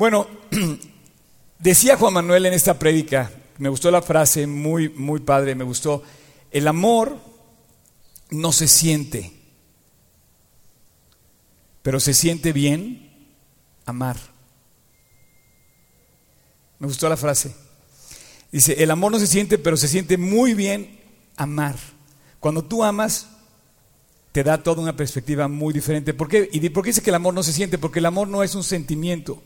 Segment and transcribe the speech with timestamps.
[0.00, 0.26] Bueno,
[1.58, 6.02] decía Juan Manuel en esta prédica, me gustó la frase, muy, muy padre, me gustó,
[6.50, 7.18] el amor
[8.30, 9.30] no se siente,
[11.82, 13.12] pero se siente bien
[13.84, 14.16] amar.
[16.78, 17.54] Me gustó la frase.
[18.50, 20.98] Dice, el amor no se siente, pero se siente muy bien
[21.36, 21.76] amar.
[22.38, 23.28] Cuando tú amas,
[24.32, 26.14] te da toda una perspectiva muy diferente.
[26.14, 26.48] ¿Por qué?
[26.50, 27.76] ¿Y por qué dice que el amor no se siente?
[27.76, 29.42] Porque el amor no es un sentimiento.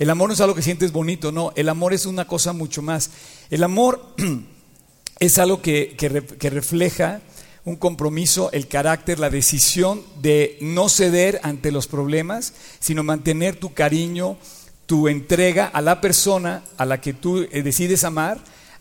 [0.00, 1.52] El amor no es algo que sientes bonito, no.
[1.56, 3.10] El amor es una cosa mucho más.
[3.50, 4.14] El amor
[5.20, 7.20] es algo que, que refleja
[7.66, 13.74] un compromiso, el carácter, la decisión de no ceder ante los problemas, sino mantener tu
[13.74, 14.38] cariño,
[14.86, 18.38] tu entrega a la persona a la que tú eh, decides amar,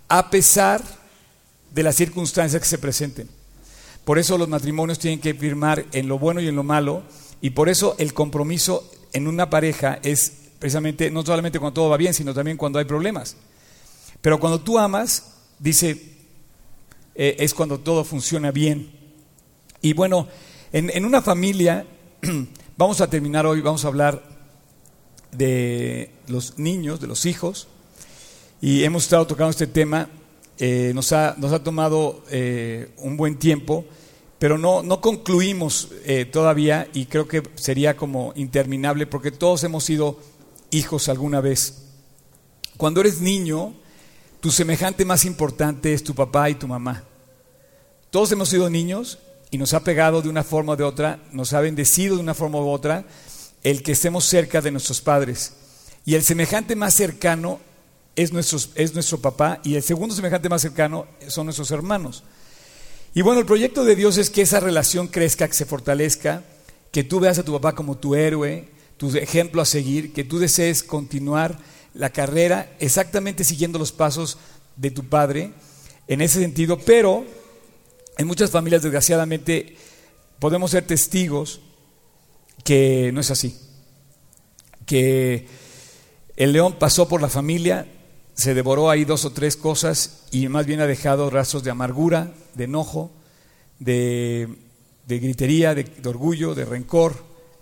[0.07, 0.81] a pesar
[1.73, 3.27] de las circunstancias que se presenten.
[4.05, 7.03] Por eso los matrimonios tienen que firmar en lo bueno y en lo malo,
[7.41, 11.97] y por eso el compromiso en una pareja es precisamente no solamente cuando todo va
[11.97, 13.37] bien, sino también cuando hay problemas.
[14.21, 16.17] Pero cuando tú amas, dice,
[17.15, 18.91] eh, es cuando todo funciona bien.
[19.81, 20.27] Y bueno,
[20.73, 21.87] en, en una familia,
[22.77, 24.21] vamos a terminar hoy, vamos a hablar
[25.31, 27.69] de los niños, de los hijos,
[28.61, 30.09] y hemos estado tocando este tema,
[30.57, 33.85] eh, nos, ha, nos, ha, tomado eh, un buen tiempo,
[34.37, 35.89] pero no, no concluimos
[36.31, 40.17] todavía y creo que sería como interminable porque todos hemos sido
[40.71, 41.83] hijos alguna vez.
[42.77, 43.73] Cuando eres niño,
[44.39, 47.03] tu semejante más importante es tu papá y tu mamá.
[48.09, 49.19] Todos hemos sido niños
[49.51, 52.33] y nos ha pegado de una forma o de otra, nos ha bendecido de una
[52.33, 53.05] forma u otra
[53.63, 55.53] el que estemos cerca de nuestros padres.
[56.05, 57.59] Y el semejante más cercano
[58.15, 58.31] es,
[58.75, 62.23] es nuestro papá y el segundo semejante más cercano son nuestros hermanos.
[63.13, 66.43] Y bueno, el proyecto de Dios es que esa relación crezca, que se fortalezca,
[66.91, 70.39] que tú veas a tu papá como tu héroe, tu ejemplo a seguir, que tú
[70.39, 71.57] desees continuar
[71.93, 74.37] la carrera exactamente siguiendo los pasos
[74.75, 75.53] de tu padre
[76.09, 77.25] en ese sentido, pero
[78.17, 79.77] en muchas familias desgraciadamente
[80.37, 81.61] podemos ser testigos
[82.65, 83.57] que no es así,
[84.85, 85.47] que
[86.35, 87.87] el león pasó por la familia,
[88.33, 92.33] se devoró ahí dos o tres cosas y más bien ha dejado rastros de amargura,
[92.53, 93.11] de enojo,
[93.79, 94.49] de,
[95.07, 97.15] gritería, de orgullo, de rencor,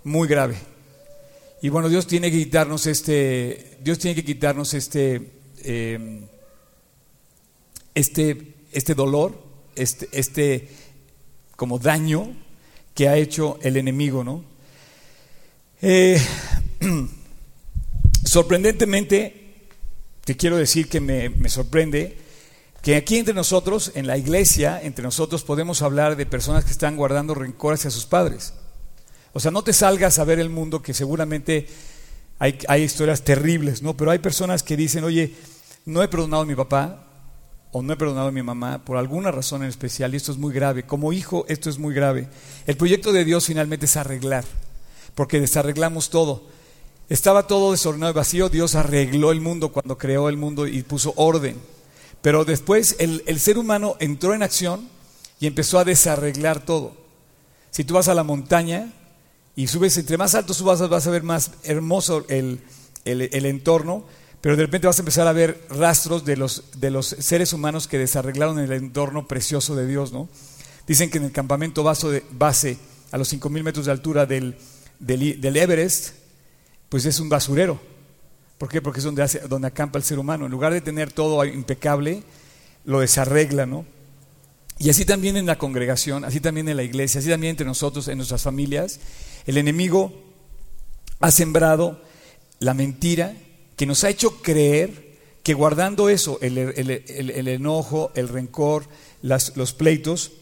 [0.04, 0.77] muy grave.
[1.62, 5.32] Y bueno, Dios tiene que quitarnos este, Dios tiene que quitarnos este,
[5.64, 6.28] em,
[7.96, 9.42] este, este dolor,
[9.76, 10.70] este, este
[11.56, 12.32] como daño
[12.94, 14.44] que ha hecho el enemigo, ¿no?
[15.82, 16.22] Eh,
[18.24, 19.68] sorprendentemente,
[20.26, 22.18] te quiero decir que me, me sorprende
[22.84, 26.96] que aquí entre nosotros, en la iglesia, entre nosotros podemos hablar de personas que están
[26.96, 28.54] guardando rencor hacia sus padres.
[29.34, 31.68] O sea, no te salgas a ver el mundo que seguramente
[32.40, 33.98] hay, historias terribles, ¿no?
[33.98, 35.34] Pero hay personas que dicen, oye,
[35.86, 37.04] no he perdonado a mi papá
[37.72, 40.38] o no he perdonado a mi mamá por alguna razón en especial y esto es
[40.38, 40.84] muy grave.
[40.84, 42.28] Como hijo, esto es muy grave.
[42.68, 44.46] El proyecto de Dios finalmente es arreglar,
[45.16, 46.44] porque desarreglamos todo.
[47.10, 51.14] Estaba todo desordenado y vacío, Dios arregló el mundo cuando creó el mundo y puso
[51.16, 51.56] orden.
[52.22, 54.90] Pero después el, el ser humano entró en acción
[55.40, 56.96] y empezó a desarreglar todo.
[57.72, 58.92] Si tú vas a la montaña,
[59.58, 62.62] y subes, entre más alto subas vas a ver más hermoso el,
[63.04, 64.06] entorno,
[64.40, 67.88] pero de repente vas a empezar a ver rastros de los, de los seres humanos
[67.88, 70.30] que desarreglaron el entorno precioso de Dios, ¿no?
[70.86, 72.78] Dicen que en el campamento base,
[73.12, 74.56] a los 5.000 metros de altura del,
[75.00, 76.10] del, Everest,
[76.88, 77.80] pues es un basurero.
[78.60, 78.80] ¿Por qué?
[78.80, 80.46] Porque es donde, hace, donde acampa el ser humano.
[80.46, 82.22] En lugar de tener todo impecable,
[82.86, 83.86] lo desarregla, ¿no?
[84.78, 88.08] Y así también en la congregación, así también en la iglesia, así también entre nosotros,
[88.08, 89.00] en nuestras familias.
[89.48, 90.14] El enemigo
[91.20, 92.00] ha sembrado
[92.60, 93.34] la mentira
[93.76, 95.08] que nos ha hecho creer
[95.42, 96.58] que guardando eso, el,
[97.48, 98.86] enojo, el rencor,
[99.22, 100.34] los pleitos,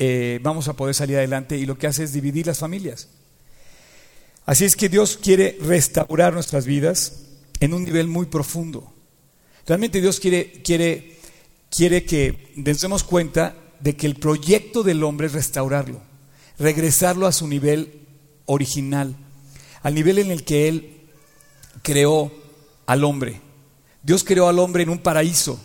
[0.00, 3.08] eh, vamos a poder salir adelante y lo que hace es dividir las familias.
[4.46, 7.26] Así es que Dios quiere restaurar nuestras vidas
[7.60, 8.92] en un nivel muy profundo.
[9.66, 11.18] Realmente Dios quiere, quiere,
[11.70, 16.00] quiere que nos demos cuenta de que el proyecto del hombre es restaurarlo,
[16.58, 17.99] regresarlo a su nivel
[18.50, 19.14] original,
[19.82, 21.00] al nivel en el que Él
[21.82, 22.32] creó
[22.86, 23.40] al hombre.
[24.02, 25.60] Dios creó al hombre en un paraíso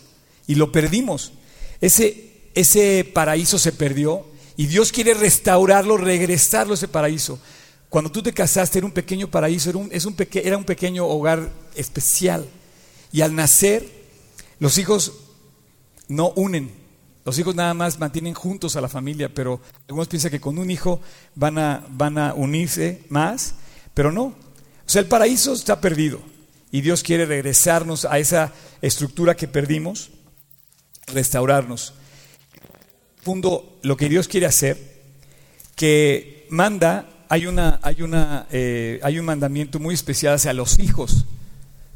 [0.46, 1.32] y lo perdimos.
[1.80, 4.24] Ese, ese paraíso se perdió
[4.56, 7.38] y Dios quiere restaurarlo, regresarlo a ese paraíso.
[7.88, 12.46] Cuando tú te casaste era un pequeño paraíso, era un, era un pequeño hogar especial.
[13.12, 13.86] Y al nacer,
[14.58, 15.12] los hijos
[16.08, 16.70] no unen,
[17.26, 20.70] los hijos nada más mantienen juntos a la familia, pero algunos piensan que con un
[20.70, 21.00] hijo
[21.34, 23.56] van a, van a unirse más,
[23.94, 24.26] pero no.
[24.26, 24.34] O
[24.86, 26.20] sea, el paraíso está perdido.
[26.70, 30.10] y Dios quiere regresarnos a esa estructura que perdimos,
[31.08, 31.94] restaurarnos.
[33.22, 34.78] Fundo, lo que Dios quiere hacer,
[35.74, 41.24] que manda, hay, una, hay, una, eh, hay un mandamiento muy especial hacia los hijos.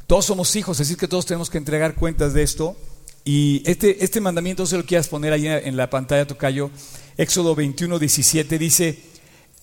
[0.07, 2.75] Todos somos hijos, así que todos tenemos que entregar cuentas de esto.
[3.23, 6.71] Y este, este mandamiento se lo quieras poner ahí en la pantalla, Tocayo.
[7.17, 8.99] Éxodo 21, 17 dice,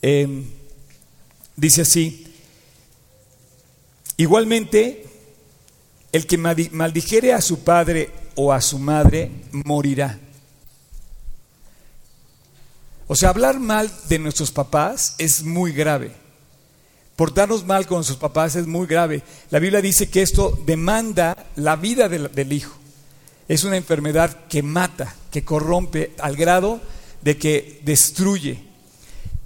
[0.01, 0.45] em,
[1.57, 2.27] dice así,
[4.17, 5.05] igualmente,
[6.13, 10.19] el que maldijere a su padre o a su madre morirá.
[13.09, 16.13] O sea, hablar mal de nuestros papás es muy grave.
[17.17, 19.23] Portarnos mal con sus papás es muy grave.
[19.51, 22.79] La Biblia dice que esto demanda la vida del, del hijo.
[23.49, 26.81] Es una enfermedad que mata, que corrompe al grado
[27.23, 28.63] de que destruye.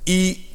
[0.04, 0.46] Y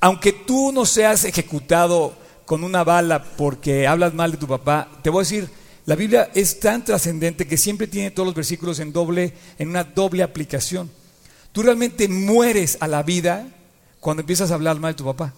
[0.00, 2.16] aunque tú no seas ejecutado
[2.46, 5.50] con una bala porque hablas mal de tu papá, te voy a decir,
[5.86, 9.84] la Biblia es tan trascendente que siempre tiene todos los versículos en doble, en una
[9.84, 10.90] doble aplicación.
[11.52, 13.48] Tú realmente mueres a la vida
[13.98, 15.34] cuando empiezas a hablar mal de tu papá.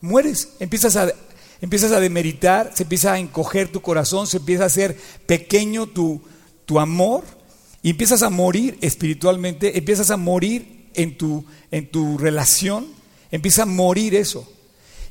[0.00, 1.12] Mueres, empiezas a,
[1.60, 4.96] empiezas a demeritar, se empieza a encoger tu corazón, se empieza a hacer
[5.26, 6.22] pequeño tu,
[6.66, 7.24] tu amor
[7.82, 12.86] y empiezas a morir espiritualmente, empiezas a morir en tu, en tu relación,
[13.30, 14.50] empieza a morir eso.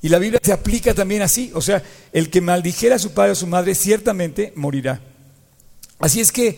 [0.02, 3.32] Y la Biblia se aplica también así, o sea, el que maldijera a su padre
[3.32, 5.02] o a su madre ciertamente morirá.
[6.00, 6.58] Así es que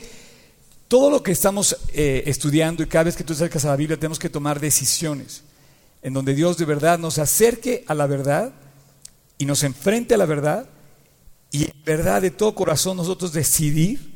[0.87, 3.97] todo lo que estamos eh, estudiando y cada vez que tú acercas a la Biblia
[3.97, 5.43] tenemos que tomar decisiones
[6.03, 8.53] en donde Dios de verdad nos acerque a la verdad
[9.41, 10.69] y nos enfrente a la verdad
[11.49, 14.13] y en verdad de todo corazón nosotros decidir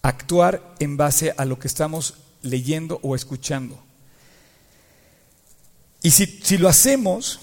[0.00, 3.78] actuar en base a lo que estamos leyendo o escuchando.
[6.00, 7.40] Y si, si lo hacemos,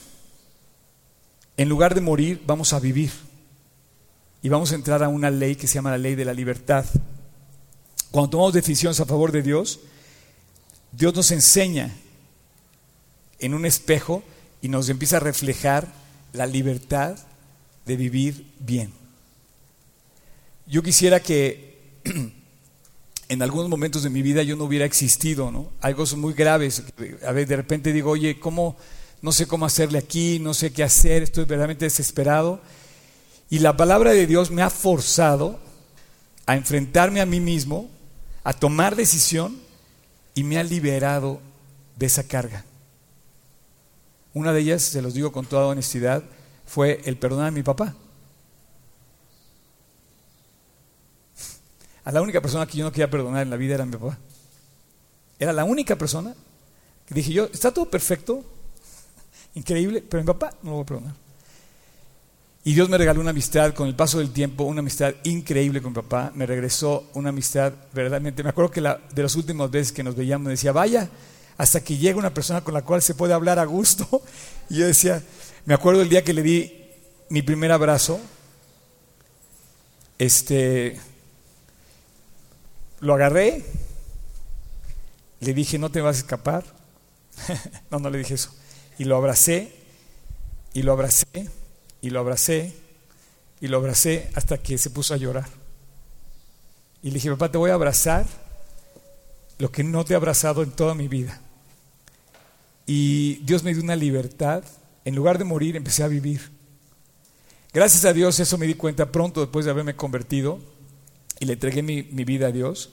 [1.58, 3.12] en lugar de morir, vamos a vivir.
[4.42, 6.86] Y vamos a entrar a una ley que se llama la ley de la libertad.
[8.10, 9.80] Cuando tomamos decisiones a favor de Dios,
[10.92, 11.96] Dios nos enseña
[13.38, 14.24] en un espejo
[14.60, 16.01] y nos empieza a reflejar
[16.34, 17.18] la libertad
[17.86, 18.94] de vivir bien.
[20.68, 22.00] Yo quisiera que
[23.28, 25.72] en algunos momentos de mi vida yo no hubiera existido, ¿no?
[25.82, 26.84] Algo muy graves.
[27.26, 28.78] A ver, de repente digo, oye, ¿cómo?
[29.22, 32.62] No sé cómo hacerle aquí, no sé qué hacer, estoy verdaderamente desesperado.
[33.50, 35.60] Y la palabra de Dios me ha forzado
[36.46, 37.90] a enfrentarme a mí mismo,
[38.44, 39.60] a tomar decisión
[40.34, 41.40] y me ha liberado
[41.98, 42.66] de esa carga.
[44.34, 46.24] Una de ellas, se los digo con toda honestidad,
[46.66, 47.96] fue el perdonar a mi papá.
[52.04, 54.18] A la única persona que yo no quería perdonar en la vida era mi papá.
[55.38, 56.34] Era la única persona
[57.06, 58.44] que dije yo, está todo perfecto,
[59.56, 61.14] increíble, pero mi papá no lo voy a perdonar.
[62.64, 65.92] Y Dios me regaló una amistad con el paso del tiempo, una amistad increíble con
[65.92, 66.32] mi papá.
[66.36, 68.44] Me regresó una amistad verdaderamente.
[68.44, 71.10] Me acuerdo que de las últimas veces que nos veíamos me decía, vaya,
[71.62, 74.24] hasta que llegue una persona con la cual se puede hablar a gusto.
[74.70, 75.22] Y yo decía,
[75.66, 76.90] me acuerdo el día que le di
[77.30, 78.20] mi primer abrazo,
[80.18, 80.98] este,
[83.02, 83.64] lo agarré,
[85.42, 86.64] le dije, no te vas a escapar.
[87.92, 88.56] no, no le dije eso.
[88.98, 89.72] Y lo abracé,
[90.74, 91.50] y lo abracé,
[92.02, 92.74] y lo abracé,
[93.60, 95.50] y lo abracé hasta que se puso a llorar.
[97.04, 98.26] Y le dije, papá, te voy a abrazar
[99.60, 101.41] lo que no te he abrazado en toda mi vida.
[102.94, 104.66] Y Dios me dio una libertad.
[105.06, 106.52] En lugar de morir, empecé a vivir.
[107.72, 110.60] Gracias a Dios, eso me di cuenta pronto después de haberme convertido
[111.40, 112.90] y le entregué mi, vida a Dios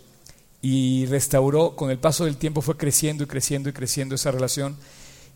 [0.62, 4.76] y restauró, con el paso del tiempo fue creciendo y creciendo y creciendo esa relación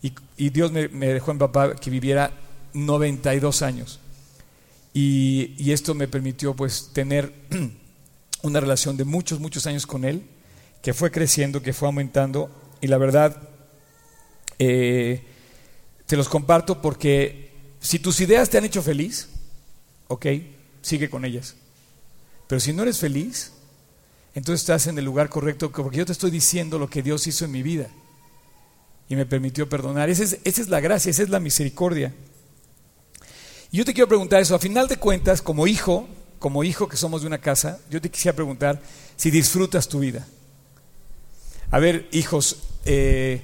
[0.01, 2.31] y, Dios me, dejó en papá que viviera
[2.73, 3.99] 92 años
[4.93, 7.33] y, y esto me permitió pues tener
[8.43, 10.23] una relación de muchos, muchos años con Él
[10.81, 13.49] que fue creciendo, que fue aumentando y la verdad
[14.59, 15.23] eh,
[16.05, 19.29] te los comparto porque si tus ideas te han hecho feliz,
[20.07, 20.25] ok,
[20.81, 21.55] sigue con ellas.
[22.47, 23.51] Pero si no eres feliz,
[24.35, 27.45] entonces estás en el lugar correcto porque yo te estoy diciendo lo que Dios hizo
[27.45, 27.89] en mi vida
[29.09, 30.09] y me permitió perdonar.
[30.09, 32.13] Esa es, esa es la gracia, esa es la misericordia.
[33.71, 36.07] Y yo te quiero preguntar eso, a final de cuentas, como hijo,
[36.39, 38.81] como hijo que somos de una casa, yo te quisiera preguntar
[39.15, 40.27] si disfrutas tu vida.
[41.71, 43.41] A ver, hijos, eh,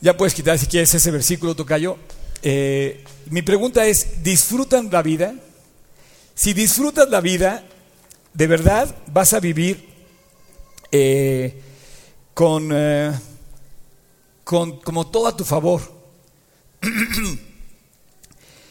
[0.00, 1.98] ya puedes quitar si quieres ese versículo, Tocayo.
[2.42, 5.34] Eh, mi pregunta es, ¿disfrutan la vida?
[6.34, 7.64] Si disfrutas la vida,
[8.32, 9.86] de verdad vas a vivir
[10.90, 11.60] eh,
[12.32, 13.12] con, eh,
[14.42, 15.82] con como todo a tu favor.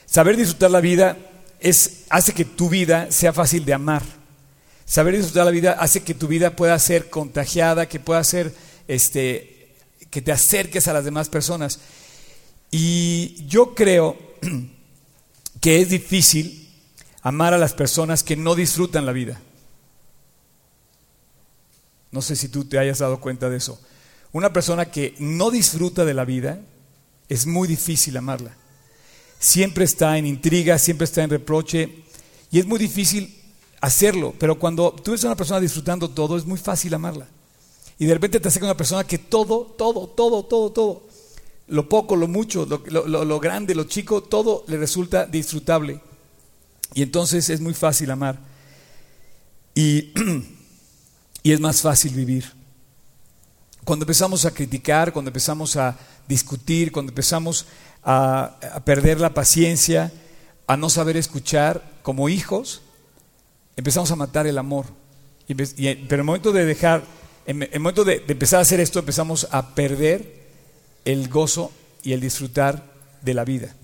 [0.08, 1.18] Saber disfrutar la vida
[1.60, 4.02] es, hace que tu vida sea fácil de amar.
[4.86, 8.52] Saber disfrutar la vida hace que tu vida pueda ser contagiada, que pueda ser,
[8.88, 9.59] este,
[10.10, 11.80] que te acerques a las demás personas.
[12.72, 14.18] Y yo creo
[15.62, 16.70] que es difícil
[17.22, 19.42] amar a las personas que no disfrutan la vida.
[22.12, 23.80] No sé si tú te hayas dado cuenta de eso.
[24.32, 26.60] Una persona que no disfruta de la vida,
[27.30, 28.56] es muy difícil amarla.
[29.40, 32.04] Siempre está en intriga, siempre está en reproche
[32.52, 33.36] y es muy difícil
[33.80, 37.28] hacerlo, pero cuando tú eres una persona disfrutando todo, es muy fácil amarla.
[38.00, 41.04] Y de repente te acerca una persona que todo, todo, todo, todo, todo,
[41.68, 46.00] lo poco, lo mucho, lo, grande, lo chico, todo le resulta disfrutable.
[46.94, 48.40] Y entonces es muy fácil amar.
[49.76, 50.14] Y,
[51.44, 52.46] y es más fácil vivir.
[53.84, 57.66] Cuando empezamos a criticar, cuando empezamos a discutir, cuando empezamos
[58.04, 60.12] a, perder la paciencia,
[60.68, 62.82] a no saber escuchar como hijos,
[63.76, 64.86] empezamos a matar el amor.
[65.48, 67.04] pero en el momento de dejar,
[67.50, 70.46] en el momento de, empezar a hacer esto, empezamos a perder
[71.04, 71.72] el gozo
[72.04, 72.86] y el disfrutar
[73.24, 73.76] de la vida.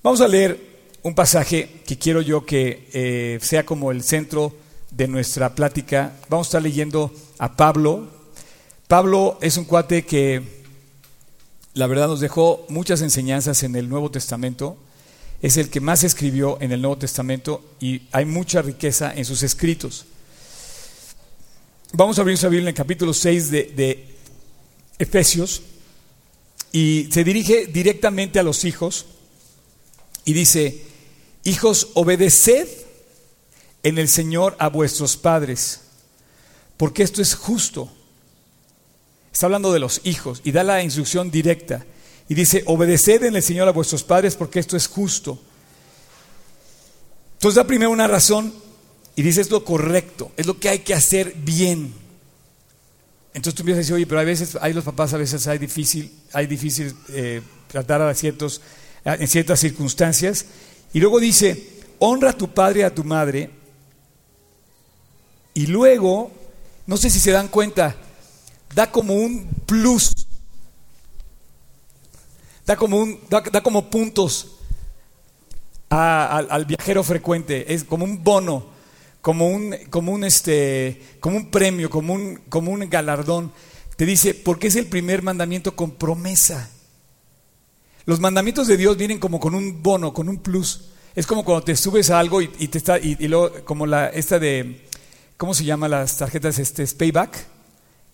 [0.00, 0.60] Vamos a leer
[1.02, 4.54] un pasaje que quiero yo que eh, sea como el centro
[4.92, 6.12] de nuestra plática.
[6.28, 8.06] Vamos a estar leyendo a Pablo.
[8.86, 10.62] Pablo es un cuate que
[11.74, 14.76] la verdad nos dejó muchas enseñanzas en el Nuevo Testamento.
[15.40, 19.42] Es el que más escribió en el Nuevo Testamento y hay mucha riqueza en sus
[19.42, 20.06] escritos.
[21.94, 24.06] Vamos a abrir nuestra Biblia en el capítulo 6 de, de
[24.98, 25.60] Efesios
[26.72, 29.04] y se dirige directamente a los hijos
[30.24, 30.86] y dice,
[31.44, 32.66] hijos, obedeced
[33.82, 35.82] en el Señor a vuestros padres,
[36.78, 37.92] porque esto es justo.
[39.30, 41.84] Está hablando de los hijos y da la instrucción directa.
[42.26, 45.38] Y dice, obedeced en el Señor a vuestros padres porque esto es justo.
[47.34, 48.54] Entonces da primero una razón
[49.14, 51.92] y dice, es lo correcto, es lo que hay que hacer bien.
[53.34, 55.58] Entonces tú empiezas a decir, oye, pero a veces, hay los papás a veces hay
[55.58, 58.60] difícil, hay difícil eh, tratar a ciertos,
[59.04, 60.46] en ciertas circunstancias.
[60.92, 63.50] Y luego dice, honra a tu padre y a tu madre.
[65.54, 66.30] Y luego,
[66.86, 67.96] no sé si se dan cuenta,
[68.74, 70.12] da como un plus,
[72.66, 74.52] da como, un, da, como puntos
[75.88, 78.66] al, viajero frecuente, es como un bono,
[79.22, 83.52] como un, como un, este, como un premio, como un, como un galardón.
[83.96, 86.68] Te dice, porque es el primer mandamiento con promesa.
[88.04, 90.88] Los mandamientos de Dios vienen como con un bono, con un plus.
[91.14, 94.38] Es como cuando te subes a algo y, te está, y, luego como la, esta
[94.38, 94.86] de,
[95.36, 96.58] ¿cómo se llama las tarjetas?
[96.58, 97.46] Este, payback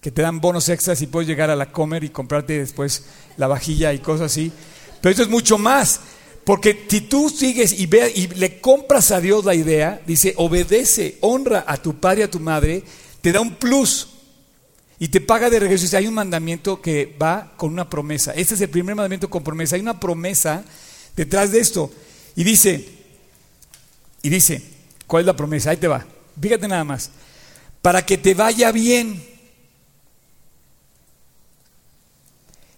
[0.00, 3.46] que te dan bonos extras y puedes llegar a la comer y comprarte después la
[3.46, 4.52] vajilla y cosas así.
[5.00, 6.00] Pero eso es mucho más,
[6.48, 11.76] porque si tú sigues y, le compras a Dios la idea, dice, obedece, honra a
[11.76, 12.82] tu padre y a tu madre,
[13.20, 14.08] te da un plus
[14.98, 15.82] y te paga de regreso.
[15.82, 18.32] Dice, hay un mandamiento que va con una promesa.
[18.32, 19.76] Este es el primer mandamiento con promesa.
[19.76, 20.64] Hay una promesa
[21.14, 21.90] detrás de esto.
[22.34, 22.88] Y dice,
[24.22, 24.62] y dice,
[25.06, 25.68] ¿cuál es la promesa?
[25.68, 26.06] Ahí te va.
[26.40, 27.10] Fíjate nada más.
[27.82, 29.22] Para que te vaya bien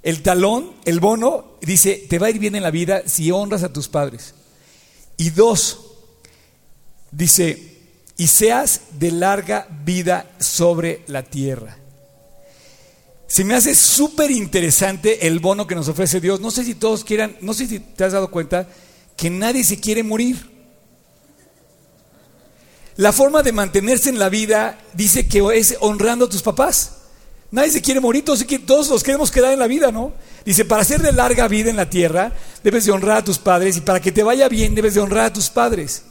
[0.03, 3.63] El talón, el bono, dice, te va a ir bien en la vida si honras
[3.63, 4.35] a tus padres.
[5.17, 5.81] Y dos,
[7.11, 7.79] dice,
[8.17, 11.77] y seas de larga vida sobre la tierra.
[13.27, 16.41] Se me hace súper interesante el bono que nos ofrece Dios.
[16.41, 18.69] No sé si todos quieran, no sé si te has dado cuenta
[19.17, 20.51] que nadie se quiere morir.
[22.97, 27.00] La forma de mantenerse en la vida dice que es honrando a tus papás.
[27.51, 30.13] Nadie se quiere morir, todos, todos los queremos quedar en la vida, ¿no?
[30.45, 33.77] Dice, para ser de larga vida en la tierra, debes de honrar a tus padres
[33.77, 36.05] y para que te vaya bien, debes de honrar a tus padres.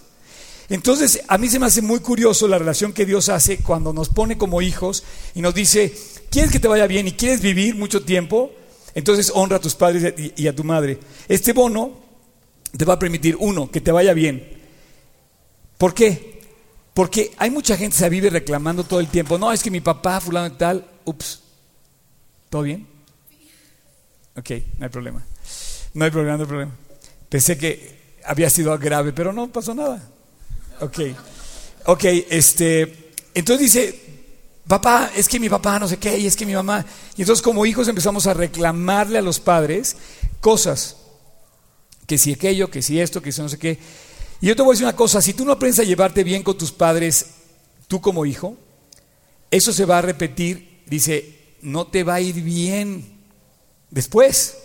[0.69, 4.09] Entonces, a mí se me hace muy curioso la relación que Dios hace cuando nos
[4.09, 5.03] pone como hijos
[5.33, 5.95] y nos dice,
[6.29, 8.51] ¿quieres que te vaya bien y quieres vivir mucho tiempo?
[8.93, 10.99] Entonces honra a tus padres y a tu madre.
[11.27, 11.93] Este bono
[12.77, 14.47] te va a permitir, uno, que te vaya bien.
[15.77, 16.41] ¿Por qué?
[16.93, 19.81] Porque hay mucha gente que se vive reclamando todo el tiempo, no, es que mi
[19.81, 21.41] papá, fulano y tal, ups,
[22.49, 22.87] ¿todo bien?
[24.37, 25.25] Ok, no hay problema.
[25.93, 26.71] No hay problema, no hay problema.
[27.27, 30.01] Pensé que había sido grave, pero no pasó nada.
[30.81, 30.99] Ok,
[31.85, 34.01] ok, este, entonces dice,
[34.67, 36.85] papá, es que mi papá no sé qué, y es que mi mamá.
[37.17, 39.97] Y entonces como hijos empezamos a reclamarle a los padres
[40.39, 40.95] cosas,
[42.05, 43.77] que si aquello, que si esto, que si no sé qué.
[44.41, 46.43] Y yo te voy a decir una cosa, si tú no aprendes a llevarte bien
[46.43, 47.25] con tus padres,
[47.87, 48.55] tú como hijo,
[49.51, 53.19] eso se va a repetir dice, no te va a ir bien
[53.89, 54.57] después.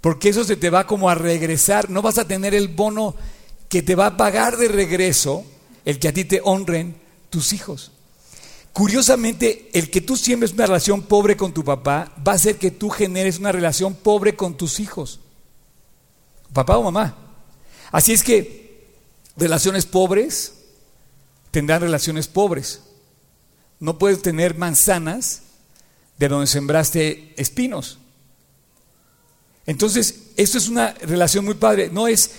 [0.00, 3.16] porque eso se te va como a regresar, no vas a tener el bono
[3.68, 5.44] que te va a pagar de regreso
[5.84, 6.96] el que a ti te honren
[7.30, 7.90] tus hijos.
[8.72, 12.70] Curiosamente, el que tú siembres una relación pobre con tu papá va a hacer que
[12.70, 15.18] tú generes una relación pobre con tus hijos,
[16.52, 17.16] papá o mamá.
[17.90, 18.86] Así es que
[19.36, 20.54] relaciones pobres
[21.50, 22.82] tendrán relaciones pobres.
[23.80, 25.42] No puedes tener manzanas
[26.18, 27.98] de donde sembraste espinos.
[29.66, 31.90] Entonces, esto es una relación muy padre.
[31.92, 32.30] No es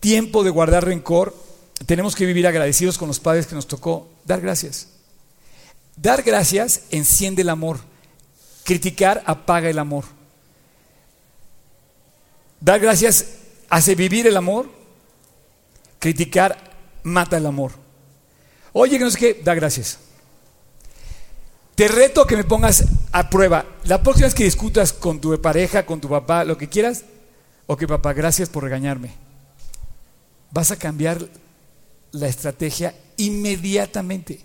[0.00, 1.34] tiempo de guardar rencor.
[1.86, 4.88] Tenemos que vivir agradecidos con los padres que nos tocó dar gracias.
[5.96, 7.80] Dar gracias enciende el amor.
[8.64, 10.04] Criticar apaga el amor.
[12.60, 13.26] Dar gracias
[13.68, 14.70] hace vivir el amor.
[15.98, 16.56] Criticar
[17.02, 17.72] mata el amor.
[18.72, 19.98] Oye, que no sé qué, da gracias.
[21.78, 23.64] Te reto a que me pongas a prueba.
[23.84, 27.04] La próxima vez que discutas con tu pareja, con tu papá, lo que quieras,
[27.68, 29.12] ok, papá, gracias por regañarme.
[30.50, 31.24] Vas a cambiar
[32.10, 34.40] la estrategia inmediatamente.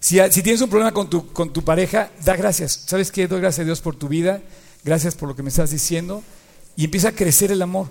[0.00, 2.84] Si, tienes un problema con tu, con tu pareja, da gracias.
[2.86, 3.28] ¿Sabes qué?
[3.28, 4.40] Doy gracias a Dios por tu vida,
[4.84, 6.22] gracias por lo que me estás diciendo,
[6.76, 7.88] y empieza a crecer el amor.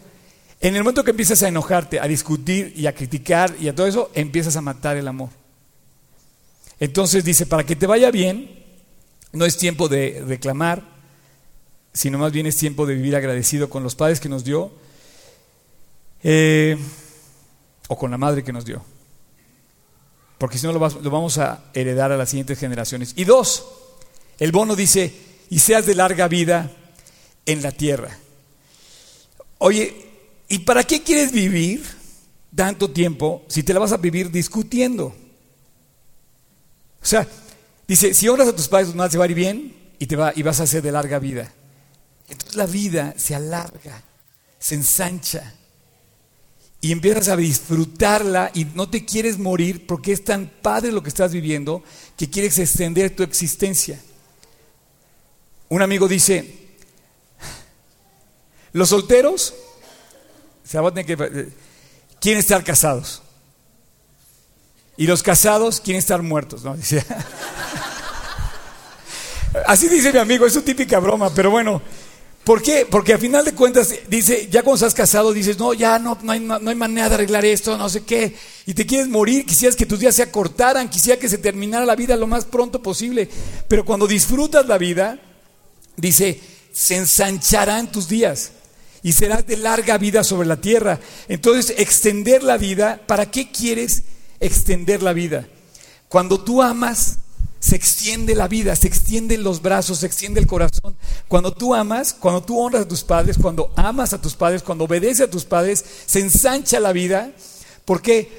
[0.59, 3.85] En el momento que empiezas a enojarte, a discutir y a criticar y a todo
[3.85, 5.40] eso, empiezas a matar el amor.
[6.81, 8.65] Entonces dice, para que te vaya bien,
[9.31, 10.83] no es tiempo de reclamar,
[11.93, 14.73] sino más bien es tiempo de vivir agradecido con los padres que nos dio
[16.23, 16.77] eh,
[17.87, 18.83] o con la madre que nos dio
[20.41, 23.13] porque si no lo, vamos a heredar a las siguientes generaciones.
[23.15, 23.63] Y dos,
[24.39, 25.13] el bono dice,
[25.51, 26.71] y seas de larga vida
[27.45, 28.17] en la tierra.
[29.59, 29.93] Oye,
[30.49, 31.83] ¿y para qué quieres vivir
[32.55, 35.15] tanto tiempo si te la vas a vivir discutiendo?
[37.01, 37.27] O sea,
[37.87, 40.33] dice, si honras a tus padres, no te va a ir bien y, te va,
[40.35, 41.51] y vas a ser de larga vida.
[42.29, 44.01] Entonces la vida se alarga,
[44.59, 45.55] se ensancha
[46.79, 51.09] y empiezas a disfrutarla y no te quieres morir porque es tan padre lo que
[51.09, 51.83] estás viviendo
[52.17, 53.99] que quieres extender tu existencia.
[55.69, 56.57] Un amigo dice,
[58.73, 59.53] los solteros
[60.63, 61.49] se que,
[62.19, 63.21] quieren estar casados
[65.01, 66.63] y los casados quieren estar muertos.
[66.63, 66.77] ¿no?
[69.65, 71.81] Así dice mi amigo, es su típica broma, pero bueno,
[72.43, 72.87] ¿Por qué?
[72.89, 76.31] Porque al final de cuentas dice, ya cuando estás casado dices, no, ya no, no,
[76.31, 78.35] hay, no, hay manera de arreglar esto, no sé qué,
[78.65, 81.95] y te quieres morir, quisieras que tus días se acortaran, quisiera que se terminara la
[81.95, 83.29] vida lo más pronto posible,
[83.67, 85.19] pero cuando disfrutas la vida,
[85.97, 86.39] dice,
[86.71, 88.53] se ensancharán tus días
[89.03, 90.99] y serás de larga vida sobre la tierra.
[91.27, 94.03] Entonces, extender la vida, ¿para qué quieres
[94.41, 95.47] extender la vida?
[96.09, 97.19] Cuando tú amas,
[97.61, 100.95] se extiende la vida, se extienden los brazos, se extiende el corazón.
[101.27, 104.85] Cuando tú amas, cuando tú honras a tus padres, cuando amas a tus padres, cuando
[104.85, 107.31] obedeces a tus padres, se ensancha la vida.
[107.85, 108.29] ¿Por qué?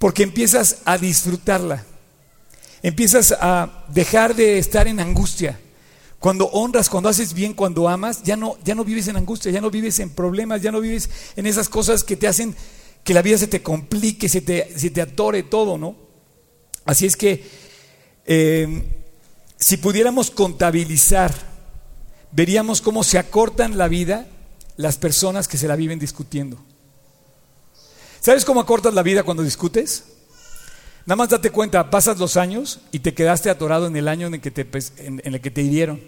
[0.00, 1.84] Porque empiezas a disfrutarla.
[2.82, 5.60] Empiezas a dejar de estar en angustia.
[6.18, 9.60] Cuando honras, cuando haces bien, cuando amas, ya no, ya no vives en angustia, ya
[9.60, 12.56] no vives en problemas, ya no vives en esas cosas que te hacen
[13.04, 15.96] que la vida se te complique, se te, se te atore todo, ¿no?
[16.84, 17.44] Así es que
[18.26, 18.84] eh,
[19.56, 21.32] si pudiéramos contabilizar,
[22.30, 24.26] veríamos cómo se acortan la vida
[24.76, 26.58] las personas que se la viven discutiendo.
[28.20, 30.04] ¿Sabes cómo acortas la vida cuando discutes?
[31.06, 34.34] Nada más date cuenta, pasas los años y te quedaste atorado en el año en
[34.34, 36.00] el que te, pues, en el que te hirieron.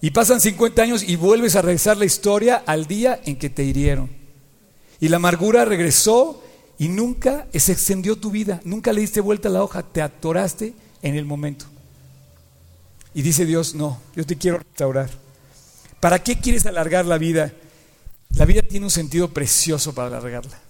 [0.00, 3.64] Y pasan 50 años y vuelves a regresar la historia al día en que te
[3.64, 4.15] hirieron.
[5.00, 6.42] Y la amargura regresó
[6.78, 10.74] y nunca se extendió tu vida, nunca le diste vuelta a la hoja, te atoraste
[11.02, 11.66] en el momento.
[13.14, 15.10] Y dice Dios, no, yo te quiero restaurar.
[16.00, 17.52] ¿Para qué quieres alargar la vida?
[18.30, 20.60] La vida tiene un sentido precioso para alargarla.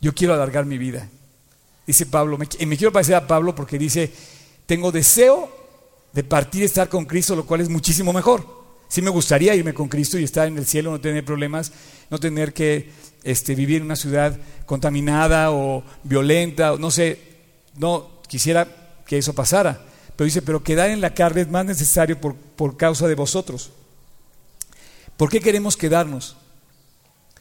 [0.00, 1.08] Yo quiero alargar mi vida.
[1.86, 4.10] Dice Pablo, me, me quiero parecer a Pablo porque dice,
[4.64, 5.50] tengo deseo
[6.14, 8.63] de partir y estar con Cristo, lo cual es muchísimo mejor.
[8.88, 11.72] Sí me gustaría irme con Cristo y estar en el cielo, no tener problemas,
[12.10, 12.90] no tener que
[13.24, 17.18] este, vivir en una ciudad contaminada o violenta, no sé,
[17.76, 18.68] no quisiera
[19.06, 19.80] que eso pasara.
[20.16, 23.72] Pero dice, pero quedar en la carne es más necesario por, por causa de vosotros.
[25.16, 26.36] ¿Por qué queremos quedarnos?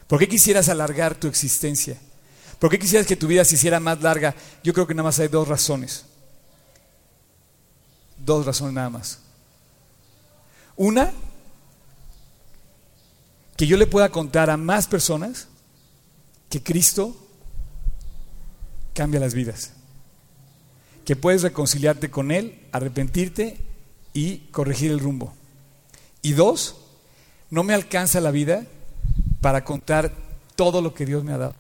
[0.08, 1.98] ¿Por qué quisieras alargar tu existencia?
[2.60, 4.36] ¿Por qué quisieras que tu vida se hiciera más larga?
[4.64, 6.06] Yo creo que nada más hay dos razones.
[8.18, 9.20] Dos razones nada más.
[10.76, 11.12] Una,
[13.64, 15.48] que yo le pueda contar a más personas
[16.50, 17.16] que Cristo
[18.94, 19.72] cambia las vidas
[21.06, 23.58] que puedes reconciliarte con Él, arrepentirte
[24.12, 25.34] y corregir el rumbo.
[26.22, 26.76] Y dos,
[27.50, 28.66] no me alcanza la vida
[29.40, 30.14] para contar
[30.58, 31.56] todo lo que Dios me ha dado.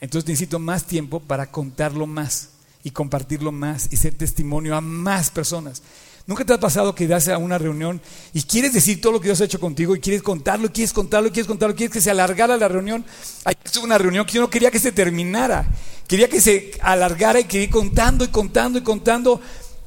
[0.00, 2.50] Entonces necesito más tiempo para contarlo más
[2.84, 5.82] y compartirlo más y ser testimonio a más personas.
[6.26, 8.00] ¿Nunca te ha pasado que das a una reunión
[8.32, 11.30] y quieres decir todo lo que Dios ha hecho contigo y quieres contarlo, quieres contarlo,
[11.30, 13.04] quieres contarlo, quieres que se alargara la reunión?
[13.44, 15.66] Hay una reunión que yo no quería que se terminara,
[16.08, 19.38] quería que se alargara y quería contando y contando y contando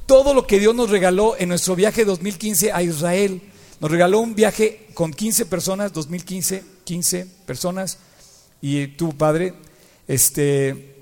[0.06, 3.42] todo lo que Dios nos regaló en nuestro viaje 2015 a Israel.
[3.80, 7.98] Nos regaló un viaje con 15 personas, 2015, 15 personas,
[8.60, 9.54] y tu padre,
[10.06, 10.94] este,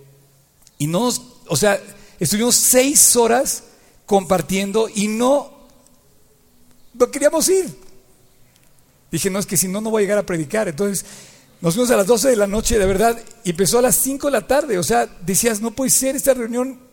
[0.79, 1.79] y nos, o sea,
[2.19, 3.65] estuvimos seis horas
[4.07, 5.51] compartiendo y no,
[6.95, 7.67] no queríamos ir.
[9.11, 10.69] Dije, no, es que si no, no voy a llegar a predicar.
[10.69, 11.05] Entonces,
[11.61, 14.29] nos fuimos a las 12 de la noche, de verdad, y empezó a las 5
[14.29, 14.79] de la tarde.
[14.79, 16.87] O sea, decías, no puede ser, esta reunión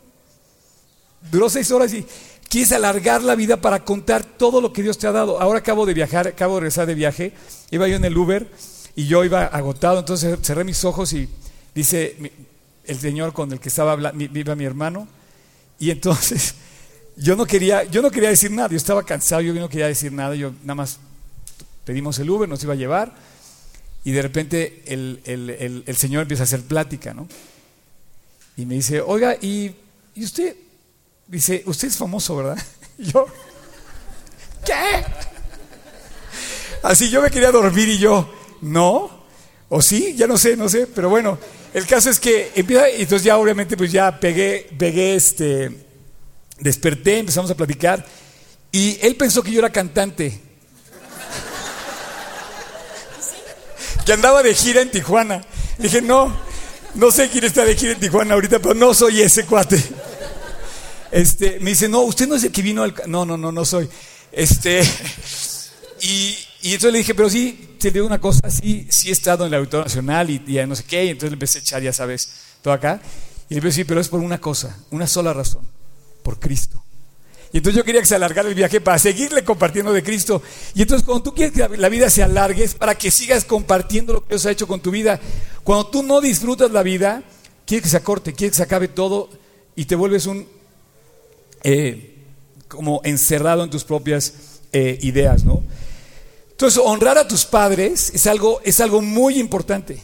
[1.32, 2.06] duró seis horas y
[2.50, 5.42] quieres alargar la vida para contar todo lo que Dios te ha dado.
[5.42, 7.34] Ahora acabo de viajar, acabo de regresar de viaje,
[7.72, 8.50] iba yo en el Uber
[8.96, 11.30] y yo iba agotado, entonces cerré mis ojos y
[11.74, 12.16] dice
[12.86, 15.08] el señor con el que estaba hablando, iba mi hermano,
[15.80, 16.56] y entonces
[17.16, 20.12] yo no quería, yo no quería decir nada, yo estaba cansado, yo no quería decir
[20.12, 21.00] nada, yo nada más
[21.86, 23.14] pedimos el Uber, nos iba a llevar,
[24.04, 27.28] y de repente el, Señor empieza a hacer plática, ¿no?
[28.58, 29.76] Y me dice, oiga, ¿y,
[30.16, 30.56] ¿y usted?
[31.28, 32.58] Dice, usted es famoso, ¿verdad?
[32.96, 33.26] Y yo,
[34.64, 35.04] ¿qué?
[36.84, 39.26] Así yo me quería dormir y yo, no,
[39.70, 41.40] o sí, ya no sé, no sé, pero bueno,
[41.74, 45.83] el caso es que empieza, y entonces ya obviamente pues ya pegué, pegué este,
[46.60, 48.06] desperté, empezamos a platicar,
[48.72, 50.40] y él pensó que yo era cantante.
[54.06, 55.46] que andaba de gira en Tijuana.
[55.78, 56.36] Dije, no,
[56.96, 59.82] no sé quién está de gira en Tijuana ahorita, pero no soy ese cuate.
[61.12, 62.94] Este, me dice, no, usted no es el que vino al...
[63.08, 63.88] No, no, no, no soy.
[64.32, 64.82] Este,
[66.02, 69.46] y, y entonces le dije, pero sí, te digo una cosa, sí, sí he estado
[69.46, 71.82] en el Auditorio Nacional y, ya no sé qué, y entonces le empecé a echar,
[71.84, 72.30] ya sabes,
[72.62, 73.02] todo acá.
[73.50, 75.68] Y le dije, sí, pero es por una cosa, una sola razón,
[76.24, 76.84] por Cristo.
[77.52, 80.42] Y entonces yo quería que se alargara el viaje para seguirle compartiendo de Cristo.
[80.74, 84.14] Y entonces cuando tú quieres que la vida se alargue es para que sigas compartiendo
[84.14, 85.20] lo que Dios ha hecho con tu vida.
[85.64, 87.22] Cuando tú no disfrutas la vida,
[87.68, 89.30] quieres que se acorte, quieres que se acabe todo
[89.76, 90.48] y te vuelves un
[91.64, 92.16] eh,
[92.68, 94.34] como encerrado en tus propias
[94.72, 95.62] eh, ideas, ¿no?
[96.52, 100.00] Entonces, honrar a tus padres es algo, es algo muy importante.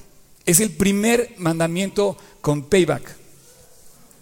[0.45, 3.15] Es el primer mandamiento con payback.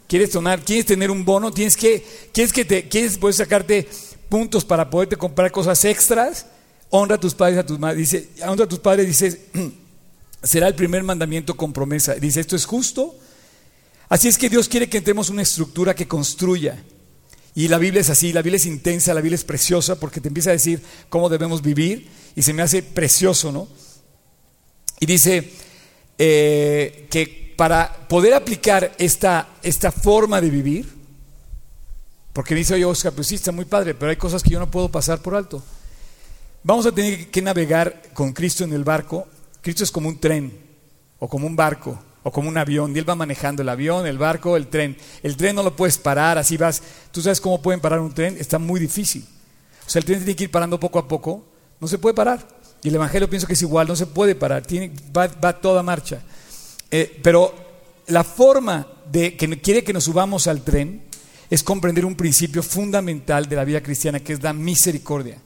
[0.07, 0.63] ¿Quieres donar?
[0.63, 1.51] ¿Quieres tener un bono?
[1.51, 3.87] ¿Tienes que, ¿Quieres que te, quieres poder sacarte
[4.29, 6.45] puntos para poderte comprar cosas extras?
[6.89, 7.99] Honra a tus padres, a tus madres.
[8.09, 9.47] Dice, honra a tus padres, dice,
[10.43, 12.15] será el primer mandamiento con promesa.
[12.15, 13.15] Dice, esto es justo.
[14.07, 16.81] Así es que Dios quiere que entremos una estructura que construya.
[17.53, 20.27] Y la Biblia es así, la Biblia es intensa, la Biblia es preciosa porque te
[20.27, 23.67] empieza a decir cómo debemos vivir y se me hace precioso, ¿no?
[24.99, 25.51] Y dice
[26.19, 30.97] eh, que para poder aplicar esta, esta forma de vivir,
[32.31, 34.69] porque dice, oye Oscar, pues sí, está muy padre, pero hay cosas que yo no
[34.69, 35.61] puedo pasar por alto.
[36.63, 39.27] Vamos a tener que navegar con Cristo en el barco.
[39.61, 40.55] Cristo es como un tren
[41.17, 44.17] o como un barco o como un avión, y él va manejando el avión, el
[44.17, 44.97] barco, el tren.
[45.23, 46.83] El tren no lo puedes parar, así vas.
[47.11, 48.35] ¿Tú sabes cómo pueden parar un tren?
[48.37, 49.25] Está muy difícil.
[49.85, 51.43] O sea, el tren tiene que ir parando poco a poco,
[51.79, 52.45] no se puede parar.
[52.83, 55.81] Y el Evangelio pienso que es igual, no se puede parar, tiene, va, va toda
[55.81, 56.21] marcha.
[56.91, 57.53] Eh, pero
[58.07, 61.01] la forma de que quiere que nos subamos al tren
[61.49, 65.41] es comprender un principio fundamental de la vida cristiana, que es la misericordia.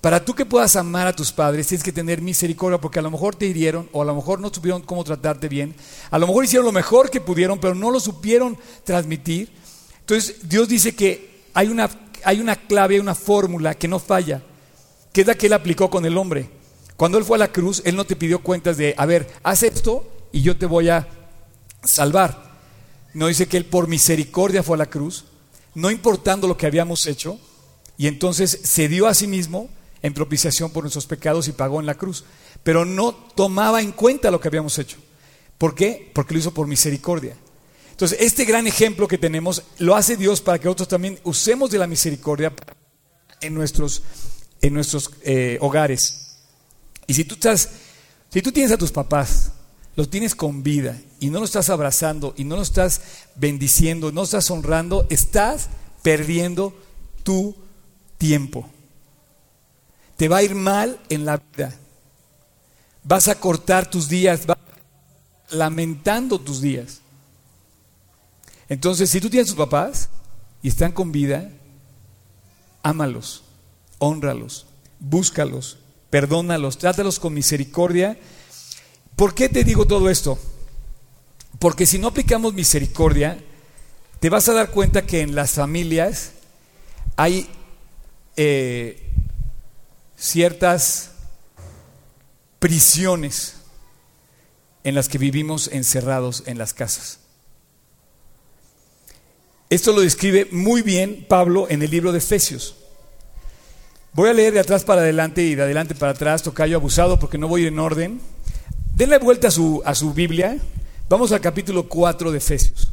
[0.00, 3.10] Para tú que puedas amar a tus padres, tienes que tener misericordia, porque a lo
[3.10, 5.74] mejor te hirieron, o a lo mejor no supieron cómo tratarte bien,
[6.10, 9.50] a lo mejor hicieron lo mejor que pudieron, pero no lo supieron transmitir.
[10.00, 11.88] Entonces, Dios dice que hay una,
[12.24, 14.42] hay una clave, una fórmula que no falla,
[15.12, 16.50] que es la que Él aplicó con el hombre.
[16.96, 19.62] Cuando Él fue a la cruz, Él no te pidió cuentas de, a ver, haz
[19.62, 21.08] esto y yo te voy a
[21.84, 22.52] salvar.
[23.14, 25.26] No dice que Él por misericordia fue a la cruz,
[25.74, 27.38] no importando lo que habíamos hecho,
[27.96, 29.68] y entonces se dio a sí mismo
[30.02, 32.24] en propiciación por nuestros pecados y pagó en la cruz.
[32.62, 34.98] Pero no tomaba en cuenta lo que habíamos hecho.
[35.58, 36.10] ¿Por qué?
[36.12, 37.36] Porque lo hizo por misericordia.
[37.90, 41.78] Entonces, este gran ejemplo que tenemos lo hace Dios para que nosotros también usemos de
[41.78, 42.52] la misericordia
[43.40, 44.02] en nuestros,
[44.60, 46.38] en nuestros eh, hogares.
[47.06, 47.68] Y si tú estás,
[48.30, 49.52] si tú tienes a tus papás,
[49.96, 53.00] los tienes con vida y no los estás abrazando y no los estás
[53.34, 55.68] bendiciendo, no los estás honrando, estás
[56.02, 56.74] perdiendo
[57.22, 57.54] tu
[58.18, 58.68] tiempo
[60.22, 61.74] te va a ir mal en la vida.
[63.02, 64.56] Vas a cortar tus días, vas
[65.50, 67.00] lamentando tus días.
[68.68, 70.08] Entonces, si tú tienes tus papás
[70.62, 71.50] y están con vida,
[72.84, 73.42] ámalos,
[73.98, 74.66] honralos,
[75.00, 75.78] búscalos,
[76.08, 78.16] perdónalos, trátalos con misericordia.
[79.16, 80.38] ¿Por qué te digo todo esto?
[81.58, 83.38] Porque si no aplicamos misericordia,
[84.20, 86.32] te vas a dar cuenta que en las familias
[87.16, 87.48] hay
[88.36, 89.10] eh,
[90.16, 91.10] ciertas
[92.58, 93.56] prisiones
[94.84, 97.18] en las que vivimos encerrados en las casas.
[99.70, 102.76] Esto lo describe muy bien Pablo en el libro de Efesios.
[104.12, 107.38] Voy a leer de atrás para adelante y de adelante para atrás, tocayo abusado porque
[107.38, 108.20] no voy en orden.
[109.02, 110.56] Denle vuelta a su, a su Biblia.
[111.08, 112.92] Vamos al capítulo 4 de Efesios.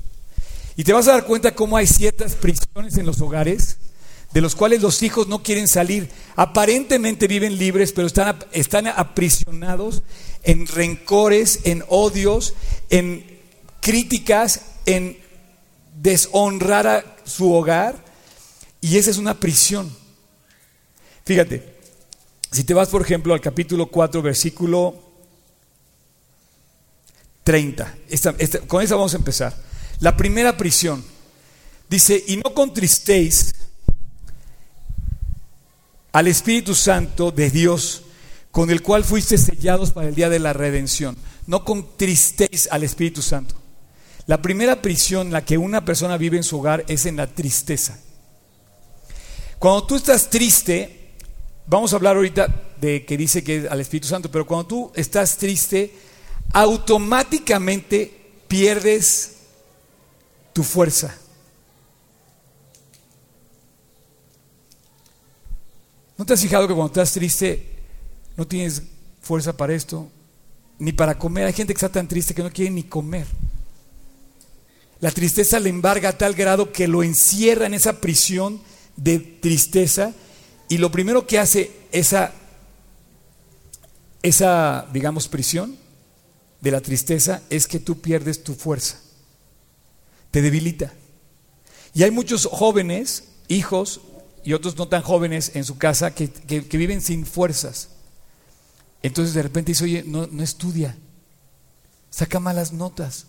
[0.75, 3.77] Y te vas a dar cuenta cómo hay ciertas prisiones en los hogares
[4.33, 6.09] de los cuales los hijos no quieren salir.
[6.35, 10.01] Aparentemente viven libres, pero están, están aprisionados
[10.41, 12.55] en rencores, en odios,
[12.89, 13.23] en
[13.79, 15.15] críticas, en
[16.01, 18.03] deshonrar a su hogar.
[18.81, 19.95] Y esa es una prisión.
[21.23, 21.77] Fíjate,
[22.51, 25.08] si te vas, por ejemplo, al capítulo 4, versículo
[27.49, 27.95] 30,
[28.67, 29.55] con esa vamos a empezar.
[30.01, 31.03] La primera prisión
[31.89, 33.55] dice, y no contristéis
[36.11, 38.03] al Espíritu Santo de Dios,
[38.51, 41.17] con el cual fuiste sellados para el día de la redención.
[41.47, 43.55] No contristéis al Espíritu Santo.
[44.27, 47.25] La primera prisión en la que una persona vive en su hogar es en la
[47.25, 47.97] tristeza.
[49.57, 51.15] Cuando tú estás triste,
[51.65, 54.91] vamos a hablar ahorita de que dice que es al Espíritu Santo, pero cuando tú
[54.93, 56.08] estás triste,
[56.53, 59.37] automáticamente pierdes
[60.53, 61.15] tu fuerza.
[66.17, 67.65] ¿No te has fijado que cuando estás triste
[68.35, 68.83] no tienes
[69.21, 70.09] fuerza para esto?
[70.77, 71.45] Ni para comer.
[71.45, 73.25] Hay gente que está tan triste que no quiere ni comer.
[74.99, 78.61] La tristeza le embarga a tal grado que lo encierra en esa prisión
[78.97, 80.13] de tristeza
[80.67, 82.33] y lo primero que hace esa,
[84.21, 85.78] esa, digamos, prisión
[86.61, 88.97] de la tristeza es que tú pierdes tu fuerza,
[90.31, 90.93] te debilita.
[91.93, 94.01] Y hay muchos jóvenes, hijos,
[94.43, 96.27] y otros no tan jóvenes en su casa que,
[96.71, 97.89] viven sin fuerzas.
[99.01, 100.97] Entonces de repente dice, oye, no, no estudia,
[102.09, 103.27] saca malas notas,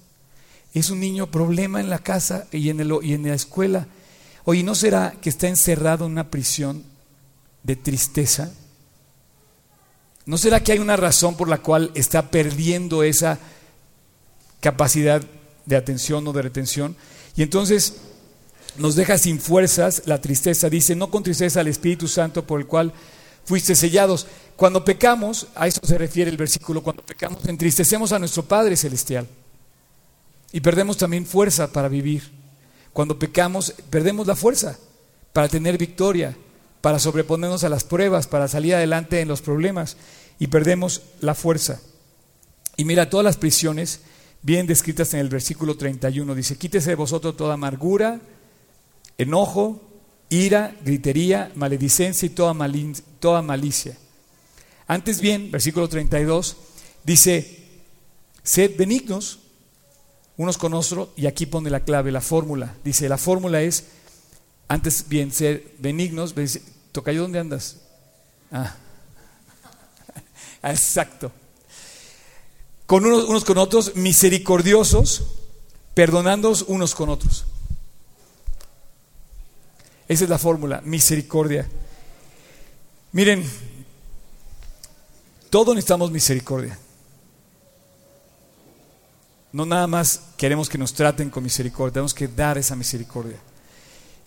[0.72, 3.88] es un niño problema en la casa y en, el, y en la escuela.
[4.44, 6.84] Oye, ¿no será que está encerrado en una prisión
[7.62, 8.52] de tristeza?
[10.30, 13.40] ¿No será que hay una razón por la cual está perdiendo esa
[14.60, 15.20] capacidad
[15.66, 16.94] de atención o de retención?
[17.34, 17.96] Y entonces
[18.76, 20.70] nos deja sin fuerzas la tristeza.
[20.70, 22.92] Dice, no con tristeza al Espíritu Santo por el cual
[23.44, 24.28] fuiste sellados.
[24.54, 29.26] Cuando pecamos, a eso se refiere el versículo, cuando pecamos entristecemos a nuestro Padre Celestial
[30.52, 32.30] y perdemos también fuerza para vivir.
[32.92, 34.78] Cuando pecamos, perdemos la fuerza
[35.32, 36.36] para tener victoria,
[36.80, 39.96] para sobreponernos a las pruebas, para salir adelante en los problemas
[40.38, 41.80] y perdemos la fuerza.
[42.76, 44.00] Y mira, todas las prisiones
[44.42, 48.20] bien descritas en el versículo 31 dice, quítese de vosotros toda amargura,
[49.18, 49.82] enojo,
[50.30, 52.54] ira, gritería, maledicencia y toda,
[53.42, 53.98] malicia.
[54.86, 56.56] Antes bien, versículo 32,
[57.04, 57.66] dice,
[58.42, 59.40] sed benignos
[60.36, 62.74] unos con otros, y aquí pone la clave, la fórmula.
[62.82, 63.84] Dice, la fórmula es,
[64.70, 66.32] antes bien, ser benignos.
[66.92, 67.78] Tocayo, ¿dónde andas?
[68.52, 68.76] Ah,
[70.62, 71.32] exacto.
[72.86, 75.24] Con unos, unos con otros, misericordiosos,
[75.92, 77.46] perdonándoos unos con otros.
[80.06, 81.68] Esa es la fórmula, misericordia.
[83.10, 83.44] Miren,
[85.50, 86.78] todos necesitamos misericordia.
[89.50, 93.49] No nada más queremos que nos traten con misericordia, tenemos que dar esa misericordia.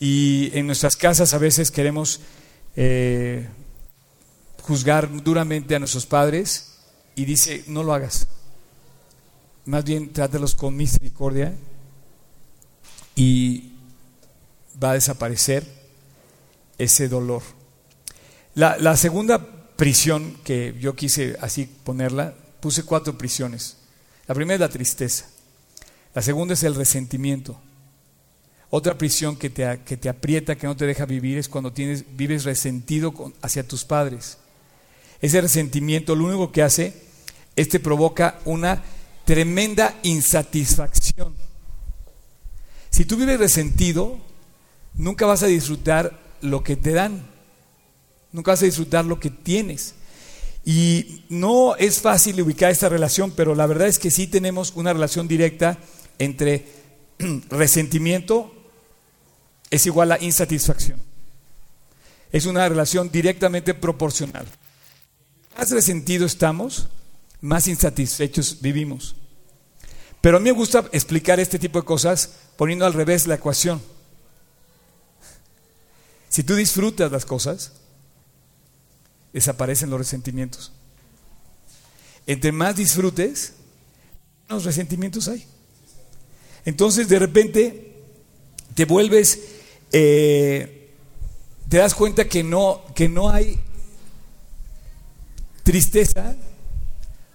[0.04, 2.20] Y en nuestras casas a veces queremos
[2.76, 3.48] eh,
[4.62, 6.74] juzgar duramente a nuestros padres
[7.16, 8.28] y dice, no lo hagas.
[9.64, 11.56] Más bien trátalos con misericordia
[13.16, 13.72] y
[14.84, 15.66] va a desaparecer
[16.78, 17.42] ese dolor.
[18.56, 19.40] La, segunda
[19.78, 23.78] prisión que yo quise así ponerla, puse cuatro prisiones.
[24.28, 25.30] La primera es la tristeza.
[26.14, 27.58] La segunda es el resentimiento.
[28.76, 32.06] Otra prisión que te, que te aprieta, que no te deja vivir, es cuando tienes,
[32.18, 34.40] vives resentido hacia tus padres.
[35.22, 36.96] Ese resentimiento lo único que hace
[37.56, 38.82] es te provoca una
[39.26, 41.36] tremenda insatisfacción.
[42.90, 44.18] Si tú vives resentido,
[44.96, 47.28] nunca vas a disfrutar lo que te dan,
[48.32, 49.94] nunca vas a disfrutar lo que tienes.
[50.66, 54.94] Y no es fácil ubicar esta relación, pero la verdad es que sí tenemos una
[54.94, 55.78] relación directa
[56.18, 56.66] entre
[57.52, 58.53] resentimiento
[59.74, 61.02] es igual a insatisfacción.
[62.32, 64.46] es una relación directamente proporcional.
[65.58, 66.88] Más resentido estamos,
[67.42, 69.16] más insatisfechos vivimos.
[70.22, 73.82] Pero a mí me gusta explicar este tipo de cosas poniendo al revés la ecuación.
[76.30, 77.74] Si tú disfrutas las cosas,
[79.32, 80.72] desaparecen los resentimientos.
[82.28, 83.54] Entre más disfrutes,
[84.48, 85.46] menos resentimientos hay.
[86.64, 87.94] Entonces de repente
[88.74, 89.40] te vuelves,
[89.94, 90.90] eh,
[91.70, 93.60] te das cuenta que no, que no hay
[95.64, 96.36] tristeza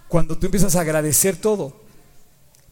[0.08, 1.80] cuando tú empiezas a agradecer todo.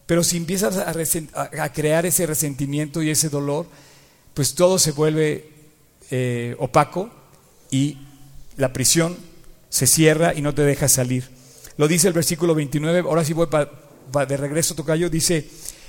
[0.05, 3.65] Pero si empiezas a, crear ese resentimiento y ese dolor,
[4.33, 5.49] pues todo se vuelve
[6.11, 7.09] eh, opaco
[7.69, 7.97] y
[8.55, 9.17] la prisión
[9.69, 11.29] se cierra y no te deja salir.
[11.77, 13.47] Lo dice el versículo 29, ahora sí voy
[14.27, 15.47] de regreso, Tocayo, dice,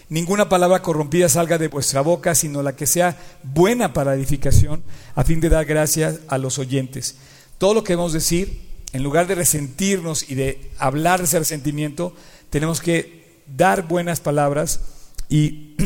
[0.08, 4.82] ninguna palabra corrompida salga de vuestra boca, sino la que sea buena para edificación,
[5.14, 7.16] a fin de dar gracias a los oyentes.
[7.58, 8.60] Todo lo que debemos decir,
[8.92, 12.14] en lugar de resentirnos y de hablar de ese resentimiento,
[12.50, 14.80] tenemos que dar buenas palabras
[15.28, 15.76] y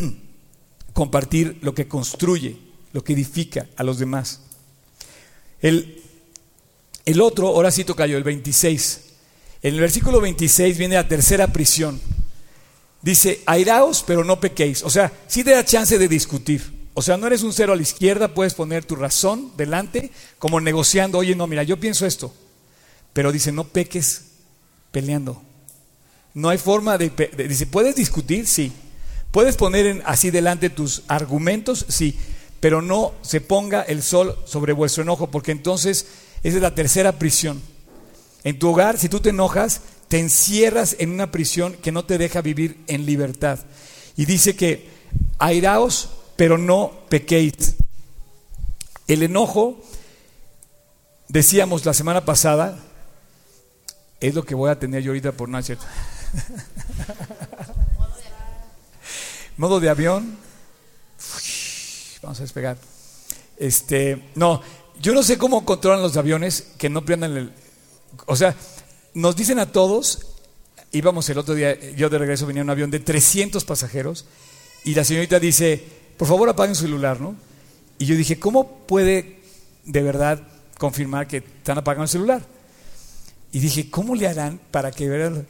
[0.93, 2.59] compartir lo que construye,
[2.93, 4.41] lo que edifica a los demás.
[5.61, 6.03] El,
[7.05, 9.01] el otro, ahora sí Tocayo, el 26.
[9.63, 12.01] En el versículo 26 viene la tercera prisión.
[13.03, 14.83] Dice, airaos, pero no pequéis.
[14.85, 16.83] O sea, sí te da chance de discutir.
[16.95, 20.61] O sea, no eres un cero a la izquierda, puedes poner tu razón delante, como
[20.61, 22.33] negociando, oye, no, mira, yo pienso esto.
[23.13, 24.27] Pero dice, no peques
[24.91, 25.43] peleando.
[26.35, 27.11] No hay forma de...
[27.49, 28.47] dice, ¿puedes discutir?
[28.47, 28.73] Sí.
[29.31, 31.87] ¿Puedes poner en, así delante tus argumentos?
[31.89, 32.17] Sí.
[32.61, 36.07] Pero no se ponga el sol sobre vuestro enojo, porque entonces
[36.43, 37.61] esa es la tercera prisión.
[38.45, 39.81] En tu hogar, si tú te enojas,
[40.13, 43.61] te encierras en una prisión que no te deja vivir en libertad.
[44.15, 44.91] Y dice que
[45.39, 47.77] airaos, pero no pequéis.
[49.09, 49.83] El enojo,
[51.29, 52.79] decíamos la semana pasada,
[54.21, 55.87] es lo que voy a tener yo ahorita por no cierto.
[59.57, 60.37] Modo de avión.
[62.21, 62.77] vamos a despegar.
[63.57, 64.61] Este, no,
[65.01, 67.53] yo no sé cómo controlan los aviones que no prendan el,
[68.27, 68.55] o sea,
[69.15, 70.27] nos dicen a todos,
[70.93, 74.25] íbamos el otro día, yo de regreso venía en un avión de 300 pasajeros
[74.85, 75.83] y la señorita dice,
[76.17, 77.37] por favor apaguen su celular, ¿no?
[77.99, 79.41] Y yo dije, ¿cómo puede
[79.85, 80.43] de verdad
[80.79, 82.43] confirmar que están apagando el celular?
[83.53, 85.47] Y dije, ¿cómo le harán para que vean?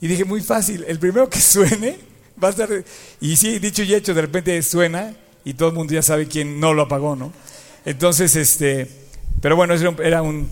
[0.00, 1.98] Y dije, muy fácil, el primero que suene
[2.42, 2.68] va a estar...
[3.20, 6.60] Y sí, dicho y hecho, de repente suena y todo el mundo ya sabe quién
[6.60, 7.32] no lo apagó, ¿no?
[7.84, 8.88] Entonces, este,
[9.40, 10.48] pero bueno, era un,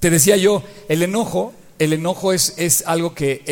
[0.00, 3.42] te decía yo, el enojo, el enojo es, es algo que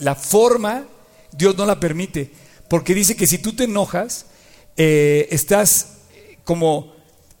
[0.00, 0.86] la forma
[1.32, 2.32] Dios no la permite,
[2.68, 4.26] porque dice que si tú te enojas,
[4.76, 5.98] eh, estás
[6.42, 6.92] como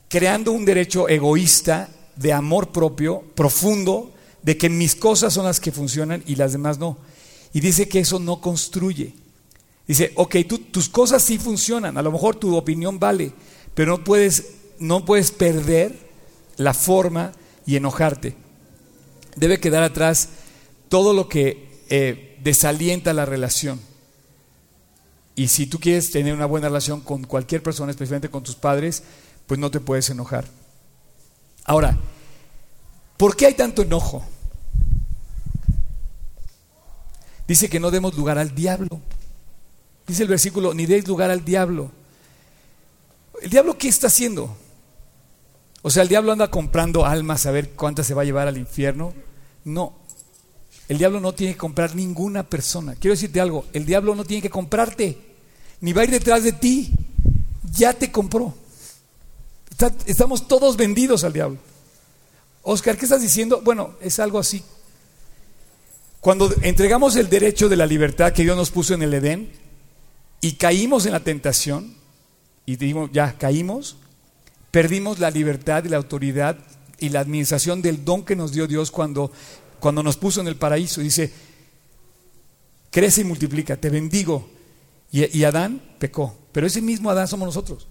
[0.08, 5.72] creando un derecho egoísta de amor propio, profundo, de que mis cosas son las que
[5.72, 6.98] funcionan y las demás no.
[7.52, 9.14] Y dice que eso no construye.
[9.88, 10.36] Dice, ok,
[10.70, 13.32] tus cosas sí funcionan, a lo mejor tu opinión vale,
[13.74, 15.98] pero no puedes, no puedes perder
[16.56, 17.32] la forma
[17.66, 18.36] y enojarte.
[19.38, 20.30] Debe quedar atrás
[20.88, 23.80] todo lo que eh, desalienta la relación.
[25.34, 29.04] Y si tú quieres tener una buena relación con cualquier persona, especialmente con tus padres,
[29.46, 30.46] pues no te puedes enojar.
[31.64, 31.96] Ahora,
[33.16, 34.24] ¿por qué hay tanto enojo?
[37.46, 39.00] Dice que no demos lugar al diablo.
[40.06, 41.92] Dice el versículo, ni deis lugar al diablo.
[43.40, 44.56] ¿El diablo qué está haciendo?
[45.82, 48.58] O sea, el diablo anda comprando almas a ver cuántas se va a llevar al
[48.58, 49.14] infierno.
[49.68, 49.98] No.
[50.88, 52.94] El diablo no tiene que comprar ninguna persona.
[52.94, 55.18] Quiero decirte algo, el diablo no tiene que comprarte,
[55.80, 56.90] ni va a ir detrás de ti.
[57.72, 58.54] Ya te compró.
[60.06, 61.58] estamos todos vendidos al diablo.
[62.62, 63.60] Oscar, ¿qué estás diciendo?
[63.62, 64.62] Bueno, es algo así.
[66.20, 69.52] Cuando entregamos el derecho de la libertad que Dios nos puso en el Edén
[70.40, 71.94] y caímos en la tentación,
[72.66, 72.76] y
[73.12, 73.96] ya caímos,
[74.70, 76.58] Perdimos la libertad y la autoridad
[76.98, 79.30] y la administración del don que nos dio Dios cuando,
[79.80, 81.00] cuando nos puso en el paraíso.
[81.00, 81.32] Dice,
[82.90, 84.48] crece y multiplica, te bendigo.
[85.10, 87.86] Y, Adán pecó, pero ese mismo Adán somos nosotros.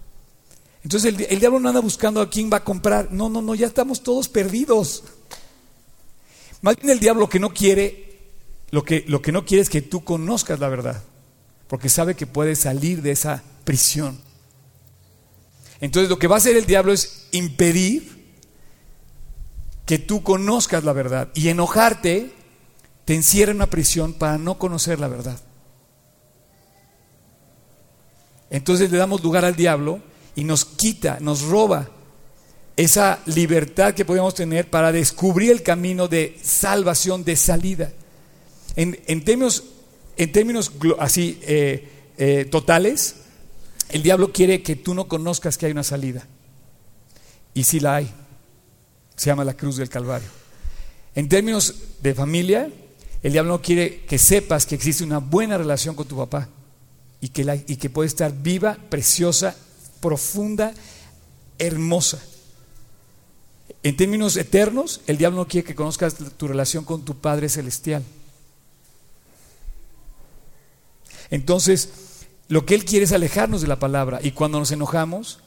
[0.84, 3.10] Entonces el, el, diablo no anda buscando a quién va a comprar.
[3.10, 5.02] No, no, no, ya estamos todos perdidos.
[6.62, 8.20] Más bien el diablo que no quiere,
[8.70, 11.02] lo que, lo que no quiere es que tú conozcas la verdad,
[11.66, 14.20] porque sabe que puedes salir de esa prisión.
[15.80, 18.17] Entonces lo que va a hacer el diablo es impedir
[19.88, 22.30] que tú conozcas la verdad y enojarte
[23.06, 25.40] te encierra en una prisión para no conocer la verdad.
[28.50, 30.00] Entonces le damos lugar al diablo
[30.36, 31.88] y nos quita, nos roba
[32.76, 37.90] esa libertad que podemos tener para descubrir el camino de salvación, de salida.
[38.76, 39.64] En, términos,
[40.18, 43.22] en términos así eh, eh, totales,
[43.88, 46.26] el diablo quiere que tú no conozcas que hay una salida.
[47.54, 48.12] Y sí la hay.
[49.18, 50.28] Se llama la cruz del Calvario.
[51.16, 52.70] En términos de familia,
[53.24, 56.48] el diablo no quiere que sepas que existe una buena relación con tu papá
[57.20, 59.56] y que, y que puede estar viva, preciosa,
[60.00, 60.72] profunda,
[61.58, 62.22] hermosa.
[63.82, 68.04] En términos eternos, el diablo no quiere que conozcas tu relación con tu Padre Celestial.
[71.30, 71.88] Entonces,
[72.46, 75.40] lo que él quiere es alejarnos de la palabra y cuando nos enojamos,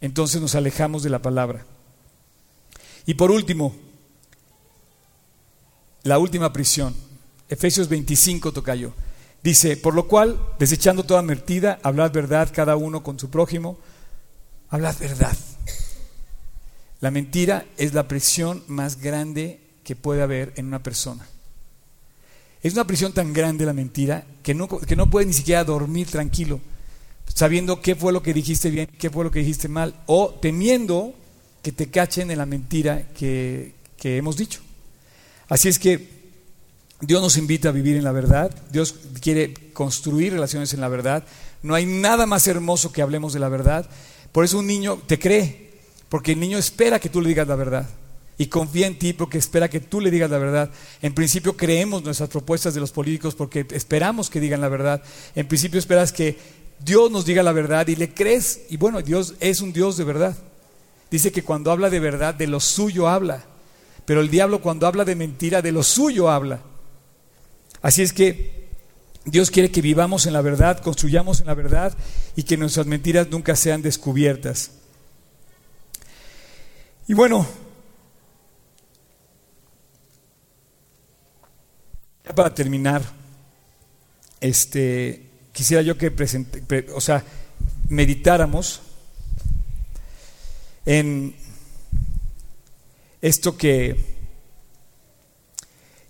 [0.00, 1.64] entonces nos alejamos de la palabra.
[3.06, 3.74] Y por último,
[6.04, 6.94] la última prisión,
[7.48, 8.92] Efesios 25 tocayo.
[9.42, 13.78] Dice, por lo cual, desechando toda mentira, hablad verdad cada uno con su prójimo,
[14.70, 15.36] hablad verdad.
[17.00, 21.26] La mentira es la prisión más grande que puede haber en una persona.
[22.62, 26.06] Es una prisión tan grande la mentira que no, que no puedes ni siquiera dormir
[26.10, 26.60] tranquilo,
[27.26, 31.14] sabiendo qué fue lo que dijiste bien, qué fue lo que dijiste mal, o temiendo
[31.64, 34.60] que te cachen en la mentira que, que hemos dicho.
[35.48, 36.08] Así es que
[37.00, 41.24] Dios nos invita a vivir en la verdad, Dios quiere construir relaciones en la verdad,
[41.62, 43.88] no hay nada más hermoso que hablemos de la verdad,
[44.30, 45.70] por eso un niño te cree,
[46.08, 47.88] porque el niño espera que tú le digas la verdad
[48.36, 50.70] y confía en ti porque espera que tú le digas la verdad.
[51.02, 55.02] En principio creemos nuestras propuestas de los políticos porque esperamos que digan la verdad.
[55.34, 56.36] En principio esperas que
[56.84, 58.62] Dios nos diga la verdad y le crees.
[58.70, 60.36] Y bueno, Dios es un Dios de verdad.
[61.14, 63.44] Dice que cuando habla de verdad, de lo suyo habla.
[64.04, 66.60] Pero el diablo cuando habla de mentira, de lo suyo habla.
[67.82, 68.66] Así es que
[69.24, 71.96] Dios quiere que vivamos en la verdad, construyamos en la verdad
[72.34, 74.72] y que nuestras mentiras nunca sean descubiertas.
[77.06, 77.46] Y bueno,
[82.24, 83.02] ya para terminar,
[84.40, 87.22] este, quisiera yo que presente, o sea,
[87.88, 88.80] meditáramos
[90.86, 91.34] en
[93.20, 93.96] esto que,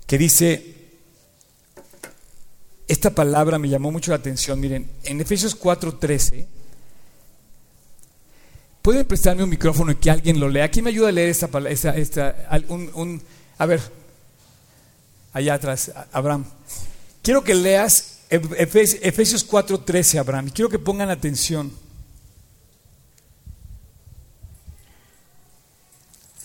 [0.07, 0.75] que dice,
[2.89, 6.47] esta palabra me llamó mucho la atención, miren, en Efesios 4:13
[8.85, 10.71] ¿Pueden prestarme un micrófono y que alguien lo lea?
[10.71, 11.75] ¿Quién me ayuda a leer esta palabra?
[12.69, 13.23] un,
[13.57, 13.81] a ver,
[15.33, 16.45] allá atrás, Abraham.
[17.23, 21.73] Quiero que leas Efesios 4:13, Abraham, y quiero que pongan atención.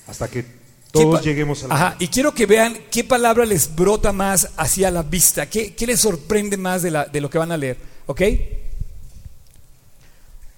[0.09, 0.43] Hasta que
[0.91, 1.75] todos lleguemos a la...
[1.75, 5.85] Ajá, y quiero que vean qué palabra les brota más hacia la vista, qué, qué
[5.85, 8.21] les sorprende más de, la, de lo que van a leer, ¿ok?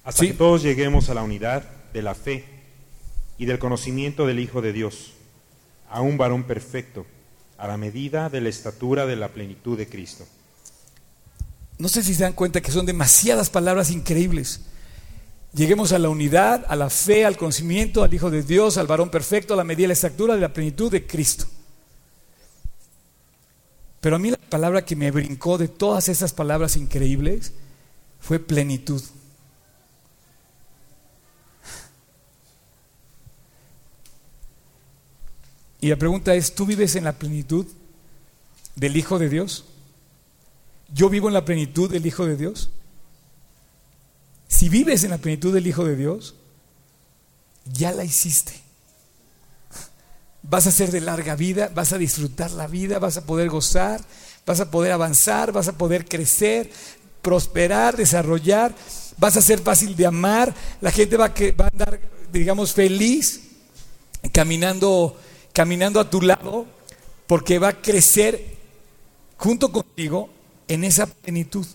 [0.04, 2.45] hasta que todos lleguemos a la unidad de la fe
[3.38, 5.14] y del conocimiento del Hijo de Dios,
[5.89, 7.06] a un varón perfecto,
[7.58, 10.26] a la medida de la estatura de la plenitud de Cristo.
[11.78, 14.62] No sé si se dan cuenta que son demasiadas palabras increíbles.
[15.54, 19.10] Lleguemos a la unidad, a la fe, al conocimiento, al Hijo de Dios, al varón
[19.10, 21.45] perfecto, a la medida de la estatura de la plenitud de Cristo.
[23.99, 27.54] Pero a mí la palabra que me brincó de todas esas palabras increíbles
[28.20, 29.02] fue plenitud.
[35.82, 37.66] Y la pregunta es, ¿tú vives en la plenitud
[38.76, 39.66] del Hijo de Dios?
[40.93, 42.70] ¿Yo vivo en la plenitud del Hijo de Dios?
[44.62, 46.36] Si vives en la plenitud del Hijo de Dios,
[47.66, 48.53] ya la hiciste.
[50.43, 54.01] Vas a ser de larga vida, vas a disfrutar la vida, vas a poder gozar,
[54.45, 56.70] vas a poder avanzar, vas a poder crecer,
[57.24, 58.76] prosperar, desarrollar,
[59.18, 61.99] vas a ser fácil de amar, la gente va a, andar,
[62.32, 63.41] digamos, feliz
[64.32, 65.20] caminando
[65.53, 66.68] caminando a tu lado
[67.26, 68.57] porque va a crecer
[69.38, 70.30] junto contigo
[70.68, 71.66] en esa plenitud.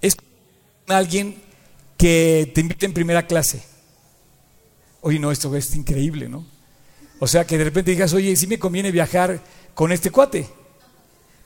[0.00, 0.16] Es
[0.92, 1.36] alguien
[1.96, 3.62] que te invita en primera clase.
[5.02, 6.46] Oye, no, esto es increíble, ¿no?
[7.18, 9.40] O sea, que de repente digas, oye, sí me conviene viajar
[9.74, 10.46] con este cuate,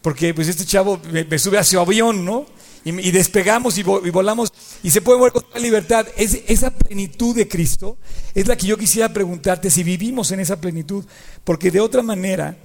[0.02, 2.46] porque pues este chavo me, sube a su avión, ¿no?
[2.84, 6.06] Y, despegamos y, y volamos y se puede mover con toda libertad.
[6.16, 7.96] Es, esa plenitud de Cristo
[8.34, 11.04] es la que yo quisiera preguntarte si vivimos en esa plenitud,
[11.44, 12.56] porque de otra manera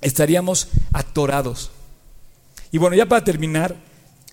[0.00, 1.70] estaríamos atorados.
[2.72, 3.76] Y bueno, ya para terminar,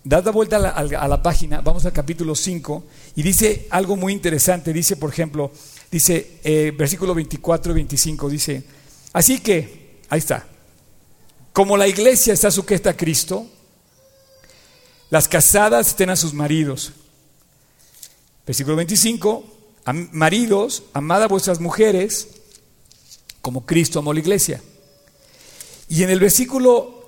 [0.05, 2.85] dad la vuelta a la, página, vamos al capítulo 5,
[3.15, 4.71] y dice algo muy interesante.
[4.71, 5.51] Dice, por ejemplo,
[5.91, 8.63] dice, eh, versículo 24 y 25, dice,
[9.11, 10.47] así que, ahí está,
[11.51, 13.47] como la iglesia está sujeta a Cristo,
[15.09, 16.93] las casadas estén a sus maridos.
[18.45, 19.43] Versículo 25,
[20.11, 22.27] maridos, amad a vuestras mujeres
[23.41, 24.59] como Cristo amó la iglesia.
[25.87, 27.04] Y en el versículo,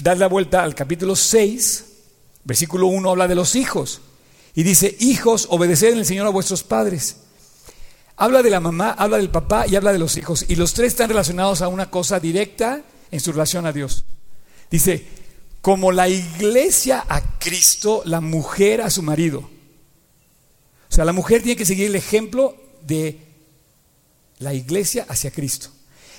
[0.00, 1.84] dad la vuelta al capítulo 6,
[2.44, 4.00] versículo 1 habla de los hijos.
[4.54, 7.16] Y dice, hijos, obedeced en el Señor a vuestros padres.
[8.16, 10.44] Habla de la mamá, habla del papá y habla de los hijos.
[10.48, 14.04] Y los tres están relacionados a una cosa directa en su relación a Dios.
[14.70, 15.06] Dice,
[15.60, 19.38] como la iglesia a Cristo, la mujer a su marido.
[20.90, 23.18] O sea, la mujer tiene que seguir el ejemplo de
[24.40, 25.70] la iglesia hacia Cristo.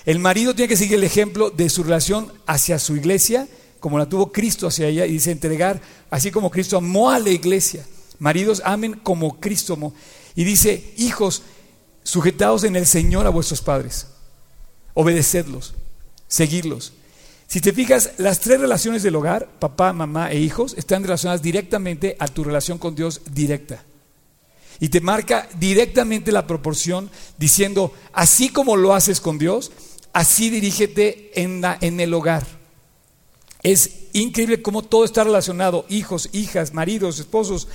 [0.05, 3.47] El marido tiene que seguir el ejemplo de su relación hacia su iglesia,
[3.83, 7.31] como la tuvo Cristo hacia ella, y dice entregar, así como Cristo amó a la
[7.31, 7.85] iglesia.
[8.17, 9.93] Maridos, amen como Cristo amó.
[10.35, 11.43] Y dice, hijos,
[12.01, 14.07] sujetaos en el Señor a vuestros padres,
[14.93, 15.73] obedecedlos,
[16.29, 16.93] seguirlos.
[17.47, 22.15] Si te fijas, las tres relaciones del hogar, papá, mamá e hijos, están relacionadas directamente
[22.19, 23.83] a tu relación con Dios directa.
[24.79, 29.73] Y te marca directamente la proporción diciendo, así como lo haces con Dios,
[30.13, 32.62] así dirígete en, la, en el hogar.
[33.63, 37.69] Es increíble cómo todo está relacionado, hijos, hijas, maridos, esposos.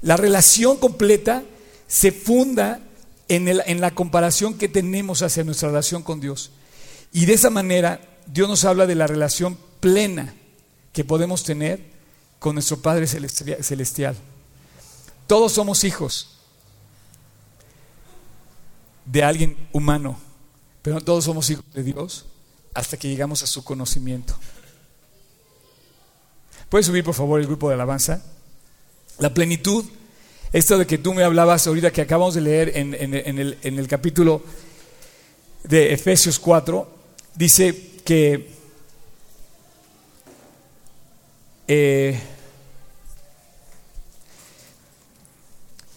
[0.00, 1.44] La relación completa
[1.86, 2.80] se funda
[3.28, 6.50] en, la comparación que tenemos hacia nuestra relación con Dios.
[7.12, 10.34] Y de esa manera Dios nos habla de la relación plena
[10.92, 11.80] que podemos tener
[12.38, 14.16] con nuestro Padre Celestial.
[15.26, 16.38] Todos somos hijos
[19.04, 20.18] de alguien humano,
[20.82, 22.26] pero no todos somos hijos de Dios
[22.74, 24.34] hasta que llegamos a su conocimiento.
[26.68, 28.22] ¿Puedes subir por favor el grupo de alabanza?
[29.18, 29.84] La plenitud,
[30.52, 33.88] esto de que tú me hablabas ahorita que acabamos de leer en, el, en el
[33.88, 34.42] capítulo
[35.62, 36.88] de Efesios 4,
[37.34, 38.50] dice que
[41.66, 42.20] eh,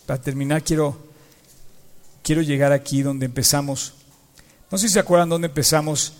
[0.05, 0.97] para terminar quiero,
[2.23, 3.93] quiero llegar aquí donde empezamos.
[4.71, 6.13] No sé si se acuerdan dónde empezamos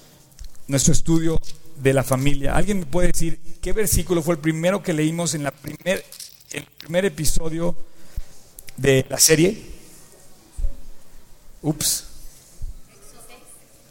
[0.67, 1.39] nuestro estudio
[1.77, 2.55] de la familia.
[2.55, 6.03] ¿Alguien me puede decir qué versículo fue el primero que leímos en la primer,
[6.51, 7.75] el primer episodio
[8.75, 9.61] de la serie?
[11.61, 12.05] Ups.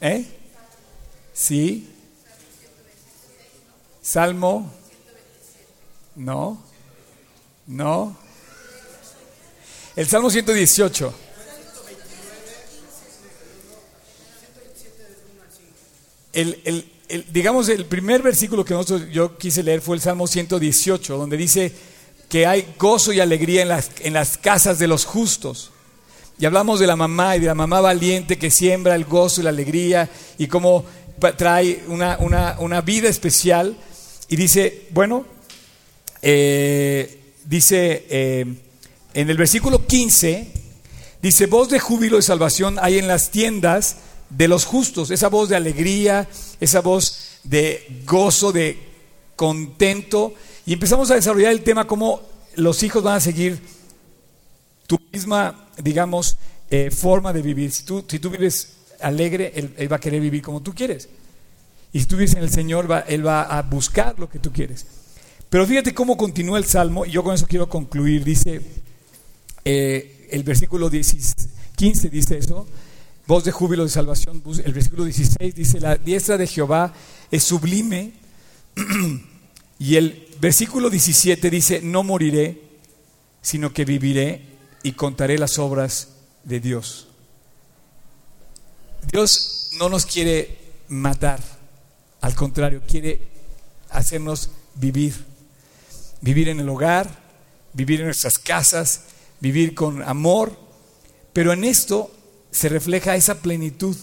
[0.01, 0.24] ¿Eh?
[1.32, 1.89] Sí.
[4.03, 4.72] Salmo.
[6.14, 6.62] No.
[7.66, 8.16] No.
[9.97, 11.14] El Salmo 118.
[16.32, 16.95] El, el,
[17.32, 18.74] digamos, el primer versículo que
[19.12, 21.72] yo quise leer fue el Salmo 118, donde dice
[22.28, 25.70] que hay gozo y alegría en las, en las casas de los justos.
[26.38, 29.44] Y hablamos de la mamá y de la mamá valiente que siembra el gozo y
[29.44, 30.84] la alegría y cómo
[31.36, 33.76] trae una, vida especial
[34.28, 35.24] y dice, bueno,
[36.20, 38.44] eh, dice eh,
[39.14, 40.52] en el versículo 15,
[41.22, 43.96] dice, voz de júbilo y salvación hay en las tiendas
[44.31, 46.29] de los justos, esa voz de alegría,
[46.61, 48.79] esa voz de gozo, de
[49.37, 52.22] contento, y empezamos a desarrollar el tema cómo
[52.57, 53.61] los hijos van a seguir
[54.87, 56.39] tu misma, digamos,
[56.70, 57.70] eh, forma de vivir.
[57.70, 61.09] Si tú, vives alegre, él, va a querer vivir como tú quieres.
[61.93, 64.87] Y si tú vives en el Señor, Él va a buscar lo que tú quieres.
[65.49, 68.24] Pero fíjate cómo continúa el Salmo, y yo con eso quiero concluir.
[68.24, 68.61] Dice,
[69.64, 72.66] eh, el versículo 15 dice eso,
[73.27, 74.43] voz de júbilo de salvación.
[74.64, 76.93] El versículo 16 dice, la diestra de Jehová
[77.31, 78.12] es sublime.
[79.79, 82.62] y el versículo 17 dice, no moriré,
[83.43, 84.43] sino que viviré
[84.83, 86.09] y contaré las obras
[86.45, 87.09] de Dios.
[89.11, 90.59] Dios no nos quiere
[90.89, 91.41] matar,
[92.20, 93.20] al contrario, quiere
[93.91, 95.14] hacernos vivir.
[96.20, 97.09] Vivir en el hogar,
[97.72, 99.03] vivir en nuestras casas,
[99.41, 100.57] vivir con amor.
[101.33, 102.11] Pero en esto
[102.57, 103.94] se refleja esa plenitud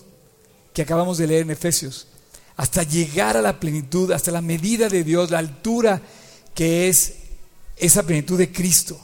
[0.73, 2.05] que acabamos de leer en Efesios.
[2.55, 5.99] Hasta llegar a la plenitud, hasta la medida de Dios, la altura
[6.53, 7.15] que es
[7.77, 9.01] esa plenitud de Cristo.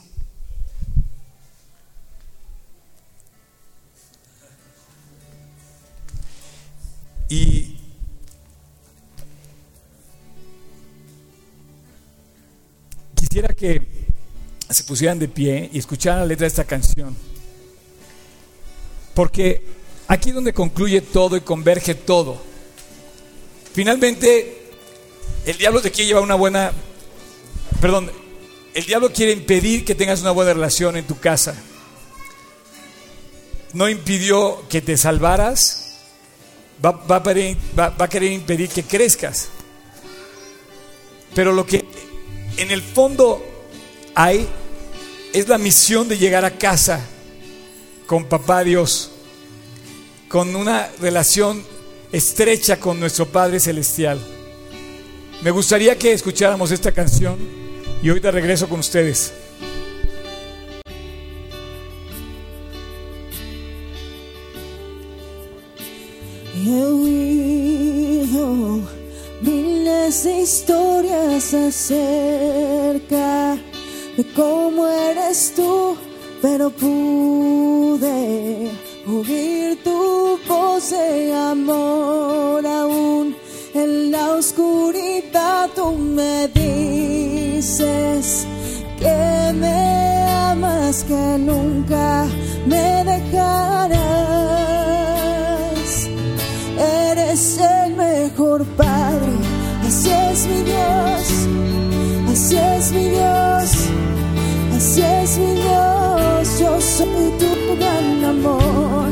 [7.28, 7.76] Y
[13.16, 13.82] quisiera que
[14.68, 17.29] se pusieran de pie y escucharan la letra de esta canción.
[19.14, 19.62] Porque
[20.08, 22.40] aquí es donde concluye todo y converge todo.
[23.72, 24.60] Finalmente,
[25.46, 26.72] el diablo te quiere llevar una buena...
[27.80, 28.10] Perdón,
[28.74, 31.54] el diablo quiere impedir que tengas una buena relación en tu casa.
[33.72, 35.98] No impidió que te salvaras,
[36.84, 37.22] va,
[37.98, 39.48] a querer impedir que crezcas.
[41.34, 41.84] Pero lo que
[42.56, 43.44] en el fondo
[44.14, 44.46] hay
[45.32, 47.00] es la misión de llegar a casa
[48.10, 49.12] con papá Dios,
[50.26, 51.62] con una relación
[52.10, 54.18] estrecha con nuestro Padre Celestial.
[55.42, 57.38] Me gustaría que escucháramos esta canción
[58.02, 59.32] y ahorita regreso con ustedes.
[66.56, 68.80] He oído
[69.40, 73.56] miles de historias acerca
[74.16, 75.96] de cómo eres tú,
[76.42, 78.10] pero pude
[79.06, 83.36] oír tu voz de amor aún
[83.74, 85.68] en la oscuridad.
[85.74, 88.46] Tú me dices
[88.98, 92.26] que me amas, que nunca
[92.66, 94.00] me dejarás.
[96.78, 99.32] Eres el mejor Padre,
[99.86, 101.48] así es mi Dios,
[102.32, 103.72] así es mi Dios,
[104.74, 105.89] así es mi Dios.
[106.60, 109.08] Yo soy tu gran amor,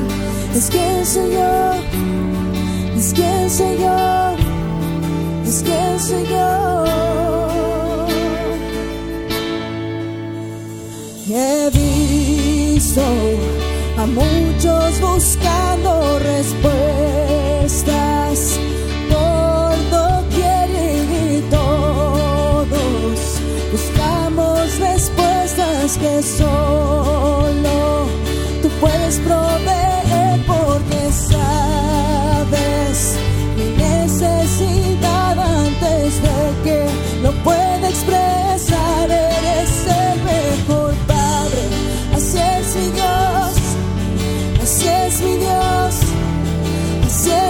[0.55, 1.73] es quien soy yo,
[2.95, 4.37] es quien soy yo,
[5.47, 6.85] es quien soy yo.
[11.31, 13.03] He visto
[13.97, 16.79] a muchos buscando respuestas
[25.97, 26.48] que solo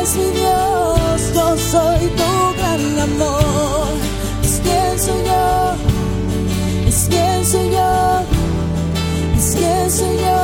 [0.03, 1.35] así es mi Dios.
[1.35, 3.89] Yo soy tu gran amor,
[4.43, 5.75] es quien soy yo,
[6.89, 8.21] es quien soy yo,
[9.37, 10.38] es quien soy yo.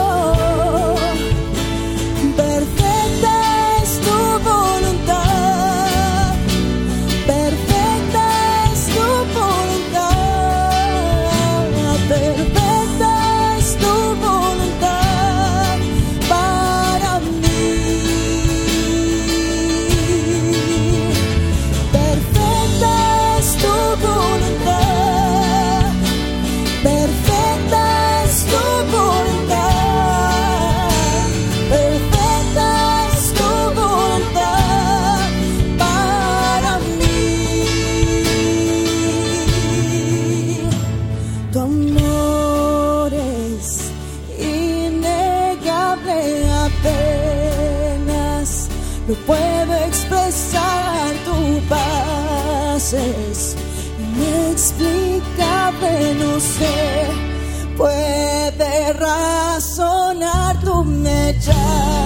[61.46, 62.03] Me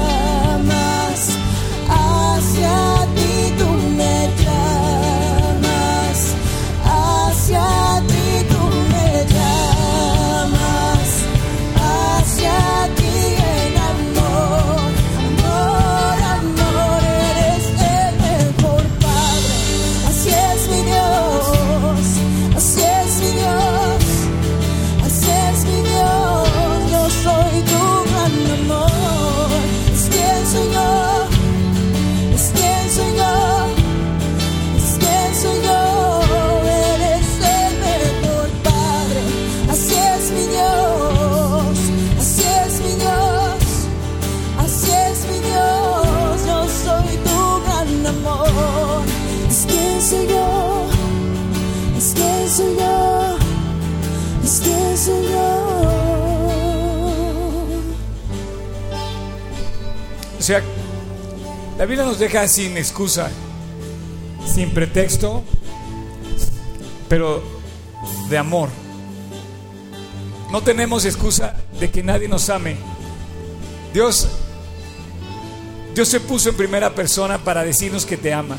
[61.79, 63.31] la Biblia nos deja sin excusa,
[64.53, 65.45] sin pretexto,
[67.09, 67.41] pero
[68.29, 68.68] de amor.
[70.51, 72.76] No tenemos excusa de que nadie nos ame.
[73.95, 74.29] Dios,
[75.95, 78.59] Dios se puso en primera persona para decirnos que te ama.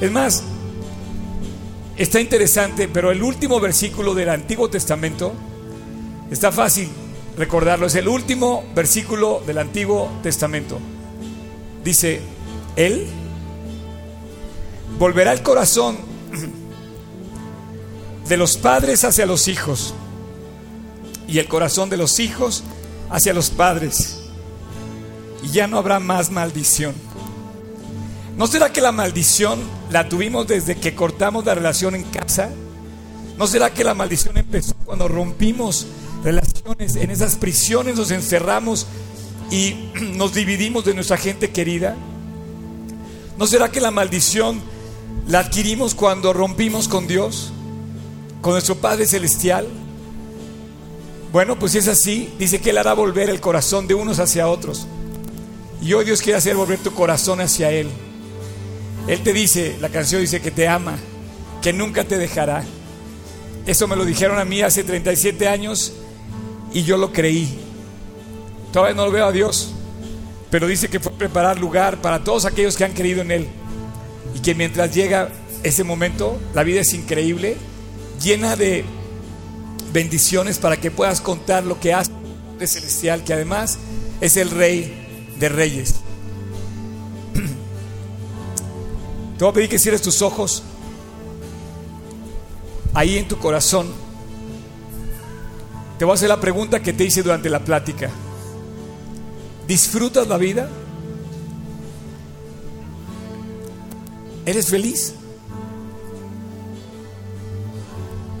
[0.00, 0.44] Es más,
[1.96, 5.32] está interesante, pero el último versículo del Antiguo Testamento
[6.30, 6.88] está fácil
[7.36, 7.86] recordarlo.
[7.86, 10.78] Es el último versículo del Antiguo Testamento.
[11.86, 12.20] Dice,
[12.74, 13.06] Él
[14.98, 15.96] volverá el corazón
[18.28, 19.94] de los padres hacia los hijos
[21.28, 22.64] y el corazón de los hijos
[23.08, 24.18] hacia los padres.
[25.44, 26.92] Y ya no habrá más maldición.
[28.36, 29.60] ¿No será que la maldición
[29.92, 32.50] la tuvimos desde que cortamos la relación en casa?
[33.38, 35.86] ¿No será que la maldición empezó cuando rompimos
[36.24, 38.88] relaciones, en esas prisiones nos encerramos
[39.50, 39.74] y
[40.14, 41.96] nos dividimos de nuestra gente querida?
[43.38, 44.60] ¿No será que la maldición
[45.28, 47.52] la adquirimos cuando rompimos con Dios,
[48.40, 49.66] con nuestro Padre Celestial?
[51.32, 54.48] Bueno, pues si es así, dice que Él hará volver el corazón de unos hacia
[54.48, 54.86] otros.
[55.82, 57.88] Y hoy Dios quiere hacer volver tu corazón hacia Él.
[59.06, 60.96] Él te dice, la canción dice que te ama,
[61.60, 62.64] que nunca te dejará.
[63.66, 65.92] Eso me lo dijeron a mí hace 37 años
[66.72, 67.65] y yo lo creí.
[68.76, 69.70] Todavía no lo veo a Dios,
[70.50, 73.48] pero dice que fue a preparar lugar para todos aquellos que han creído en Él.
[74.34, 75.30] Y que mientras llega
[75.62, 77.56] ese momento, la vida es increíble,
[78.22, 78.84] llena de
[79.94, 82.10] bendiciones para que puedas contar lo que hace
[82.60, 83.78] el celestial, que además
[84.20, 85.94] es el Rey de Reyes.
[89.38, 90.62] Te voy a pedir que cierres tus ojos
[92.92, 93.90] ahí en tu corazón.
[95.98, 98.10] Te voy a hacer la pregunta que te hice durante la plática.
[99.66, 100.68] ¿Disfrutas la vida?
[104.44, 105.14] ¿Eres feliz?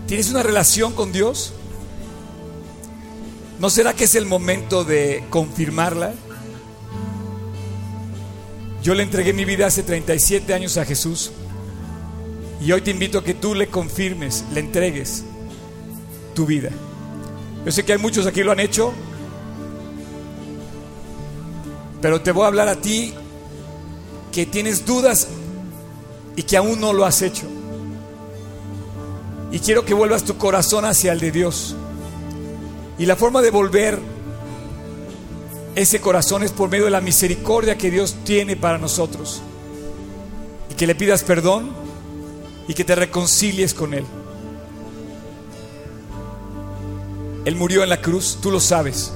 [0.06, 1.52] ¿Tienes una relación con Dios?
[3.58, 6.14] ¿No será que es el momento de confirmarla?
[8.82, 11.32] Yo le entregué mi vida hace 37 años a Jesús
[12.60, 15.24] y hoy te invito a que tú le confirmes, le entregues
[16.34, 16.70] tu vida.
[17.64, 18.92] Yo sé que hay muchos aquí lo han hecho,
[22.00, 23.14] pero te voy a hablar a ti
[24.32, 25.28] que tienes dudas
[26.36, 27.46] y que aún no lo has hecho.
[29.50, 31.74] Y quiero que vuelvas tu corazón hacia el de Dios.
[32.98, 33.98] Y la forma de volver
[35.74, 39.42] ese corazón es por medio de la misericordia que Dios tiene para nosotros.
[40.70, 41.70] Y que le pidas perdón
[42.68, 44.04] y que te reconcilies con Él.
[47.44, 49.12] Él murió en la cruz, tú lo sabes,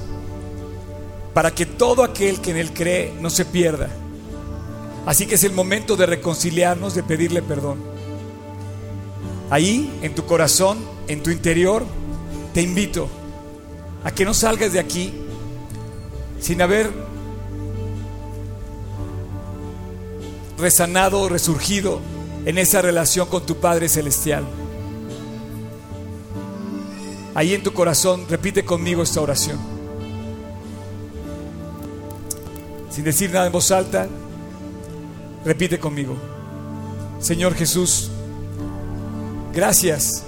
[1.35, 3.89] para que todo aquel que en Él cree no se pierda.
[5.07, 7.79] Así que es el momento de reconciliarnos, de pedirle perdón.
[9.51, 10.79] Ahí, en tu corazón,
[11.09, 11.85] en tu interior,
[12.55, 13.09] te invito
[14.05, 15.13] a que no salgas de aquí
[16.41, 16.91] sin haber
[20.59, 22.01] resanado, resurgido
[22.45, 24.45] en esa relación con tu Padre Celestial.
[27.35, 29.70] Ahí en tu corazón, repite conmigo esta oración.
[32.91, 34.09] Sin decir nada en voz alta,
[35.45, 36.17] repite conmigo.
[37.21, 38.11] Señor Jesús,
[39.55, 40.25] gracias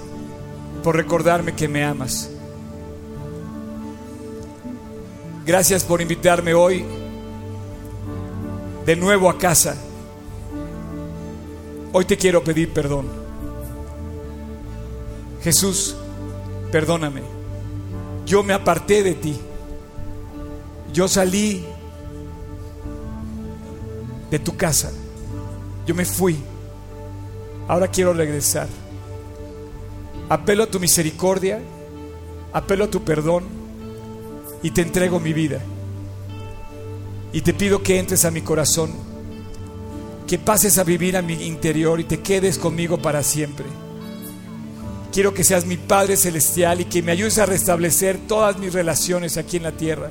[0.83, 2.29] por recordarme que me amas.
[5.45, 6.85] Gracias por invitarme hoy
[8.85, 9.75] de nuevo a casa.
[11.91, 13.07] Hoy te quiero pedir perdón.
[15.41, 15.95] Jesús,
[16.71, 17.21] perdóname.
[18.25, 19.37] Yo me aparté de ti.
[20.93, 21.65] Yo salí
[24.33, 24.91] de tu casa.
[25.85, 26.35] Yo me fui.
[27.67, 28.67] Ahora quiero regresar.
[30.27, 31.61] Apelo a tu misericordia.
[32.51, 33.43] Apelo a tu perdón.
[34.63, 35.61] Y te entrego mi vida.
[37.31, 38.89] Y te pido que entres a mi corazón.
[40.25, 43.67] Que pases a vivir a mi interior y te quedes conmigo para siempre.
[45.11, 49.37] Quiero que seas mi Padre Celestial y que me ayudes a restablecer todas mis relaciones
[49.37, 50.09] aquí en la tierra.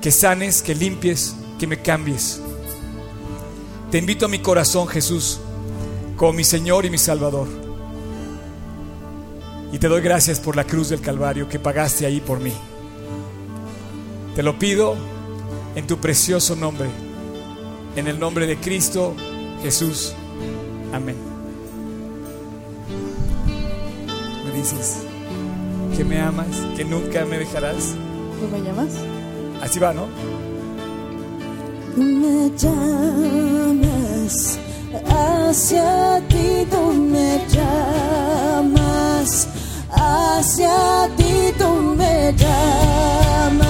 [0.00, 2.40] Que sanes, que limpies, que me cambies.
[3.90, 5.38] Te invito a mi corazón, Jesús,
[6.16, 7.46] como mi Señor y mi Salvador.
[9.72, 12.52] Y te doy gracias por la cruz del Calvario que pagaste ahí por mí.
[14.34, 14.96] Te lo pido
[15.76, 16.88] en tu precioso nombre,
[17.94, 19.14] en el nombre de Cristo
[19.62, 20.14] Jesús.
[20.92, 21.16] Amén.
[24.44, 25.02] Me dices
[25.96, 27.94] que me amas, que nunca me dejarás.
[28.40, 28.94] ¿Tú me llamas?
[29.62, 30.08] Así va, ¿no?
[31.96, 34.58] Me llamas,
[35.08, 39.48] hacia ti tú me llamas,
[39.90, 43.65] hacia ti tú me llamas,